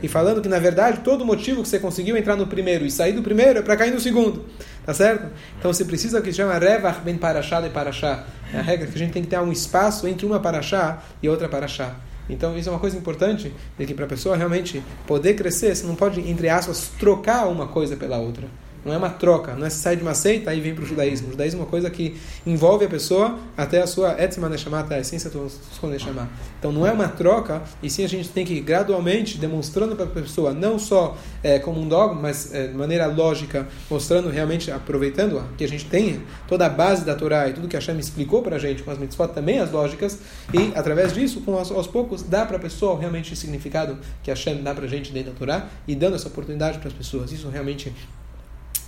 E 0.02 0.08
falando 0.08 0.40
que, 0.40 0.48
na 0.48 0.58
verdade, 0.58 1.00
todo 1.00 1.24
motivo 1.24 1.62
que 1.62 1.68
você 1.68 1.78
conseguiu 1.78 2.16
entrar 2.16 2.36
no 2.36 2.46
primeiro 2.46 2.86
e 2.86 2.90
sair 2.90 3.12
do 3.12 3.22
primeiro 3.22 3.58
é 3.58 3.62
para 3.62 3.76
cair 3.76 3.92
no 3.92 4.00
segundo. 4.00 4.44
Tá 4.84 4.92
certo? 4.92 5.30
Então 5.58 5.72
você 5.72 5.84
precisa 5.84 6.20
que 6.20 6.30
se 6.30 6.38
chama 6.38 6.58
Revach 6.58 7.00
ben 7.00 7.16
Parashá 7.16 7.60
de 7.60 7.70
Parashá. 7.70 8.24
É 8.52 8.58
a 8.58 8.62
regra 8.62 8.86
que 8.86 8.94
a 8.94 8.98
gente 8.98 9.12
tem 9.12 9.22
que 9.22 9.28
ter 9.28 9.38
um 9.38 9.52
espaço 9.52 10.06
entre 10.06 10.26
uma 10.26 10.40
Parashá 10.40 11.02
e 11.22 11.28
outra 11.28 11.48
Parashá. 11.48 11.94
Então 12.28 12.56
isso 12.56 12.68
é 12.68 12.72
uma 12.72 12.78
coisa 12.78 12.96
importante, 12.96 13.52
de 13.78 13.86
que 13.86 13.94
para 13.94 14.06
a 14.06 14.08
pessoa 14.08 14.36
realmente 14.36 14.82
poder 15.06 15.34
crescer, 15.34 15.74
você 15.74 15.86
não 15.86 15.94
pode, 15.94 16.20
entre 16.20 16.48
aspas, 16.48 16.90
trocar 16.98 17.46
uma 17.48 17.66
coisa 17.66 17.96
pela 17.96 18.18
outra. 18.18 18.46
Não 18.84 18.92
é 18.92 18.96
uma 18.96 19.10
troca, 19.10 19.54
não 19.54 19.66
é 19.66 19.70
sair 19.70 19.96
de 19.96 20.02
uma 20.02 20.14
seita 20.14 20.54
e 20.54 20.60
vem 20.60 20.74
para 20.74 20.84
o 20.84 20.86
judaísmo. 20.86 21.28
O 21.28 21.30
judaísmo 21.30 21.60
é 21.60 21.62
uma 21.64 21.70
coisa 21.70 21.88
que 21.90 22.16
envolve 22.46 22.84
a 22.84 22.88
pessoa 22.88 23.38
até 23.56 23.80
a 23.80 23.86
sua 23.86 24.20
etzma 24.20 24.48
neshama, 24.48 24.86
a 24.88 24.98
essência 24.98 25.30
do 25.30 25.48
neshama. 25.84 26.28
Então 26.58 26.70
não 26.70 26.86
é 26.86 26.92
uma 26.92 27.08
troca, 27.08 27.62
e 27.82 27.88
sim 27.88 28.04
a 28.04 28.08
gente 28.08 28.28
tem 28.28 28.44
que 28.44 28.54
ir 28.54 28.60
gradualmente 28.60 29.38
demonstrando 29.38 29.96
para 29.96 30.04
a 30.04 30.08
pessoa, 30.08 30.52
não 30.52 30.78
só 30.78 31.16
é, 31.42 31.58
como 31.58 31.80
um 31.80 31.88
dogma, 31.88 32.20
mas 32.20 32.52
é, 32.52 32.66
de 32.66 32.74
maneira 32.74 33.06
lógica, 33.06 33.66
mostrando 33.90 34.28
realmente, 34.28 34.70
aproveitando 34.70 35.42
que 35.56 35.64
a 35.64 35.68
gente 35.68 35.86
tem 35.86 36.22
toda 36.46 36.66
a 36.66 36.68
base 36.68 37.04
da 37.04 37.14
Torá 37.14 37.48
e 37.48 37.52
tudo 37.52 37.68
que 37.68 37.76
a 37.76 37.78
Hashem 37.78 37.98
explicou 37.98 38.42
para 38.42 38.56
a 38.56 38.58
gente, 38.58 38.82
com 38.82 38.90
as 38.90 38.98
mitzvot 38.98 39.28
também 39.28 39.60
as 39.60 39.70
lógicas, 39.70 40.18
e 40.52 40.72
através 40.74 41.12
disso, 41.12 41.40
com 41.40 41.56
aos, 41.56 41.70
aos 41.70 41.86
poucos, 41.86 42.22
dá 42.22 42.44
para 42.44 42.56
a 42.56 42.60
pessoa 42.60 42.98
realmente 42.98 43.32
o 43.32 43.36
significado 43.36 43.98
que 44.22 44.30
a 44.30 44.34
Hashem 44.34 44.62
dá 44.62 44.74
para 44.74 44.84
a 44.84 44.88
gente 44.88 45.12
dentro 45.12 45.32
da 45.32 45.38
Torá 45.38 45.68
e 45.86 45.94
dando 45.94 46.16
essa 46.16 46.28
oportunidade 46.28 46.78
para 46.78 46.88
as 46.88 46.94
pessoas. 46.94 47.32
Isso 47.32 47.48
realmente 47.48 47.92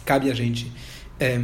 cabe 0.07 0.31
a 0.31 0.35
gente. 0.35 0.73
É, 1.21 1.38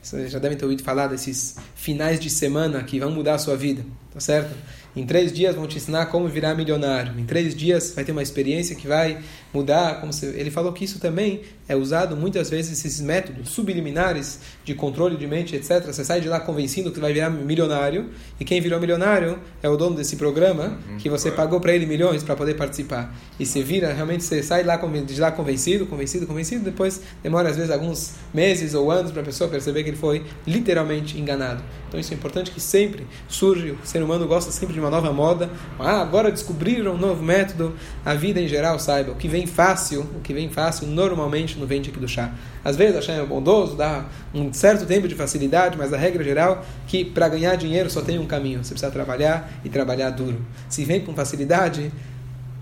vocês 0.00 0.30
já 0.30 0.38
devem 0.38 0.56
ter 0.56 0.64
ouvido 0.64 0.84
falar 0.84 1.08
desses 1.08 1.56
finais 1.74 2.20
de 2.20 2.30
semana 2.30 2.84
que 2.84 3.00
vão 3.00 3.10
mudar 3.10 3.34
a 3.34 3.38
sua 3.38 3.56
vida, 3.56 3.84
tá 4.12 4.20
certo? 4.20 4.54
Em 4.98 5.06
três 5.06 5.32
dias 5.32 5.54
vão 5.54 5.64
te 5.68 5.76
ensinar 5.76 6.06
como 6.06 6.26
virar 6.26 6.56
milionário. 6.56 7.12
Em 7.16 7.24
três 7.24 7.54
dias 7.54 7.92
vai 7.94 8.04
ter 8.04 8.10
uma 8.10 8.22
experiência 8.22 8.74
que 8.74 8.88
vai 8.88 9.18
mudar. 9.54 10.00
Como 10.00 10.12
se... 10.12 10.26
Ele 10.26 10.50
falou 10.50 10.72
que 10.72 10.84
isso 10.84 10.98
também 10.98 11.42
é 11.68 11.76
usado 11.76 12.16
muitas 12.16 12.50
vezes 12.50 12.72
esses 12.78 13.00
métodos 13.00 13.50
subliminares 13.50 14.40
de 14.64 14.74
controle 14.74 15.16
de 15.16 15.26
mente, 15.26 15.54
etc. 15.54 15.84
Você 15.86 16.04
sai 16.04 16.20
de 16.20 16.28
lá 16.28 16.40
convencido 16.40 16.90
que 16.90 16.98
vai 16.98 17.12
virar 17.12 17.30
milionário 17.30 18.10
e 18.40 18.44
quem 18.44 18.60
virou 18.60 18.80
milionário 18.80 19.38
é 19.62 19.68
o 19.68 19.76
dono 19.76 19.94
desse 19.94 20.16
programa 20.16 20.78
uhum. 20.88 20.96
que 20.96 21.08
você 21.08 21.30
pagou 21.30 21.60
para 21.60 21.72
ele 21.72 21.86
milhões 21.86 22.24
para 22.24 22.34
poder 22.34 22.54
participar. 22.54 23.14
E 23.38 23.46
você 23.46 23.62
vira 23.62 23.92
realmente 23.92 24.24
você 24.24 24.42
sai 24.42 24.64
lá 24.64 24.76
de 24.76 25.20
lá 25.20 25.30
convencido, 25.30 25.86
convencido, 25.86 26.26
convencido. 26.26 26.64
Depois 26.64 27.00
demora 27.22 27.50
às 27.50 27.56
vezes 27.56 27.70
alguns 27.70 28.14
meses 28.34 28.74
ou 28.74 28.90
anos 28.90 29.12
para 29.12 29.22
a 29.22 29.24
pessoa 29.24 29.48
perceber 29.48 29.84
que 29.84 29.90
ele 29.90 29.96
foi 29.96 30.24
literalmente 30.46 31.18
enganado. 31.18 31.62
Então 31.86 32.00
isso 32.00 32.12
é 32.12 32.16
importante 32.16 32.50
que 32.50 32.60
sempre 32.60 33.06
surge 33.28 33.70
o 33.70 33.78
ser 33.84 34.02
humano 34.02 34.26
gosta 34.26 34.50
sempre 34.50 34.74
de 34.74 34.80
uma 34.80 34.87
nova 34.90 35.12
moda. 35.12 35.50
Ah, 35.78 36.00
agora 36.00 36.30
descobriram 36.30 36.94
um 36.94 36.96
novo 36.96 37.22
método. 37.22 37.74
A 38.04 38.14
vida 38.14 38.40
em 38.40 38.48
geral 38.48 38.78
saiba 38.78 39.12
o 39.12 39.16
que 39.16 39.28
vem 39.28 39.46
fácil, 39.46 40.02
o 40.16 40.20
que 40.20 40.32
vem 40.32 40.48
fácil 40.48 40.86
normalmente 40.86 41.58
não 41.58 41.66
vem 41.66 41.80
de 41.80 41.90
do 41.90 42.08
chá. 42.08 42.32
Às 42.64 42.76
vezes 42.76 42.96
a 42.96 42.98
Hashem 42.98 43.16
é 43.16 43.24
bondoso, 43.24 43.76
dá 43.76 44.04
um 44.34 44.52
certo 44.52 44.86
tempo 44.86 45.08
de 45.08 45.14
facilidade, 45.14 45.76
mas 45.76 45.92
a 45.92 45.96
regra 45.96 46.22
geral 46.22 46.62
é 46.62 46.88
que 46.88 47.04
para 47.04 47.28
ganhar 47.28 47.56
dinheiro 47.56 47.90
só 47.90 48.02
tem 48.02 48.18
um 48.18 48.26
caminho. 48.26 48.62
Você 48.62 48.70
precisa 48.70 48.90
trabalhar 48.90 49.50
e 49.64 49.68
trabalhar 49.68 50.10
duro. 50.10 50.40
Se 50.68 50.84
vem 50.84 51.00
com 51.00 51.14
facilidade, 51.14 51.90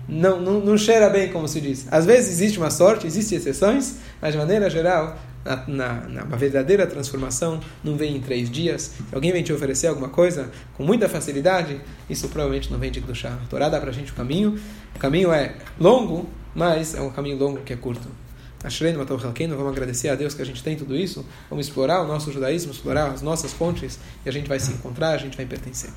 não, 0.07 0.39
não, 0.39 0.59
não 0.61 0.77
cheira 0.77 1.09
bem, 1.09 1.29
como 1.29 1.47
se 1.47 1.59
diz. 1.59 1.85
Às 1.91 2.05
vezes 2.05 2.31
existe 2.31 2.57
uma 2.57 2.71
sorte, 2.71 3.05
existem 3.05 3.37
exceções, 3.37 3.95
mas 4.21 4.31
de 4.31 4.37
maneira 4.37 4.69
geral, 4.69 5.17
na, 5.67 6.07
na, 6.07 6.35
verdadeira 6.35 6.85
transformação 6.85 7.59
não 7.83 7.95
vem 7.95 8.17
em 8.17 8.21
três 8.21 8.49
dias. 8.49 8.93
Se 9.09 9.15
alguém 9.15 9.31
vem 9.31 9.43
te 9.43 9.53
oferecer 9.53 9.87
alguma 9.87 10.09
coisa 10.09 10.51
com 10.75 10.83
muita 10.83 11.07
facilidade, 11.07 11.79
isso 12.09 12.27
provavelmente 12.29 12.71
não 12.71 12.79
vem 12.79 12.91
de 12.91 13.01
Kedushá. 13.01 13.33
A 13.33 13.47
Torá 13.47 13.69
dá 13.69 13.79
para 13.79 13.89
a 13.89 13.93
gente 13.93 14.11
o 14.11 14.15
caminho. 14.15 14.59
O 14.95 14.99
caminho 14.99 15.31
é 15.31 15.55
longo, 15.79 16.27
mas 16.53 16.95
é 16.95 17.01
um 17.01 17.09
caminho 17.09 17.37
longo 17.37 17.61
que 17.61 17.73
é 17.73 17.75
curto. 17.75 18.07
Vamos 19.55 19.71
agradecer 19.71 20.09
a 20.09 20.15
Deus 20.15 20.33
que 20.33 20.41
a 20.41 20.45
gente 20.45 20.63
tem 20.63 20.75
tudo 20.75 20.95
isso, 20.95 21.25
vamos 21.49 21.67
explorar 21.67 22.01
o 22.01 22.07
nosso 22.07 22.31
judaísmo, 22.31 22.71
explorar 22.71 23.11
as 23.11 23.21
nossas 23.21 23.53
fontes 23.53 23.99
e 24.25 24.29
a 24.29 24.31
gente 24.31 24.49
vai 24.49 24.59
se 24.59 24.71
encontrar, 24.71 25.11
a 25.11 25.17
gente 25.17 25.37
vai 25.37 25.45
pertencer. 25.45 25.91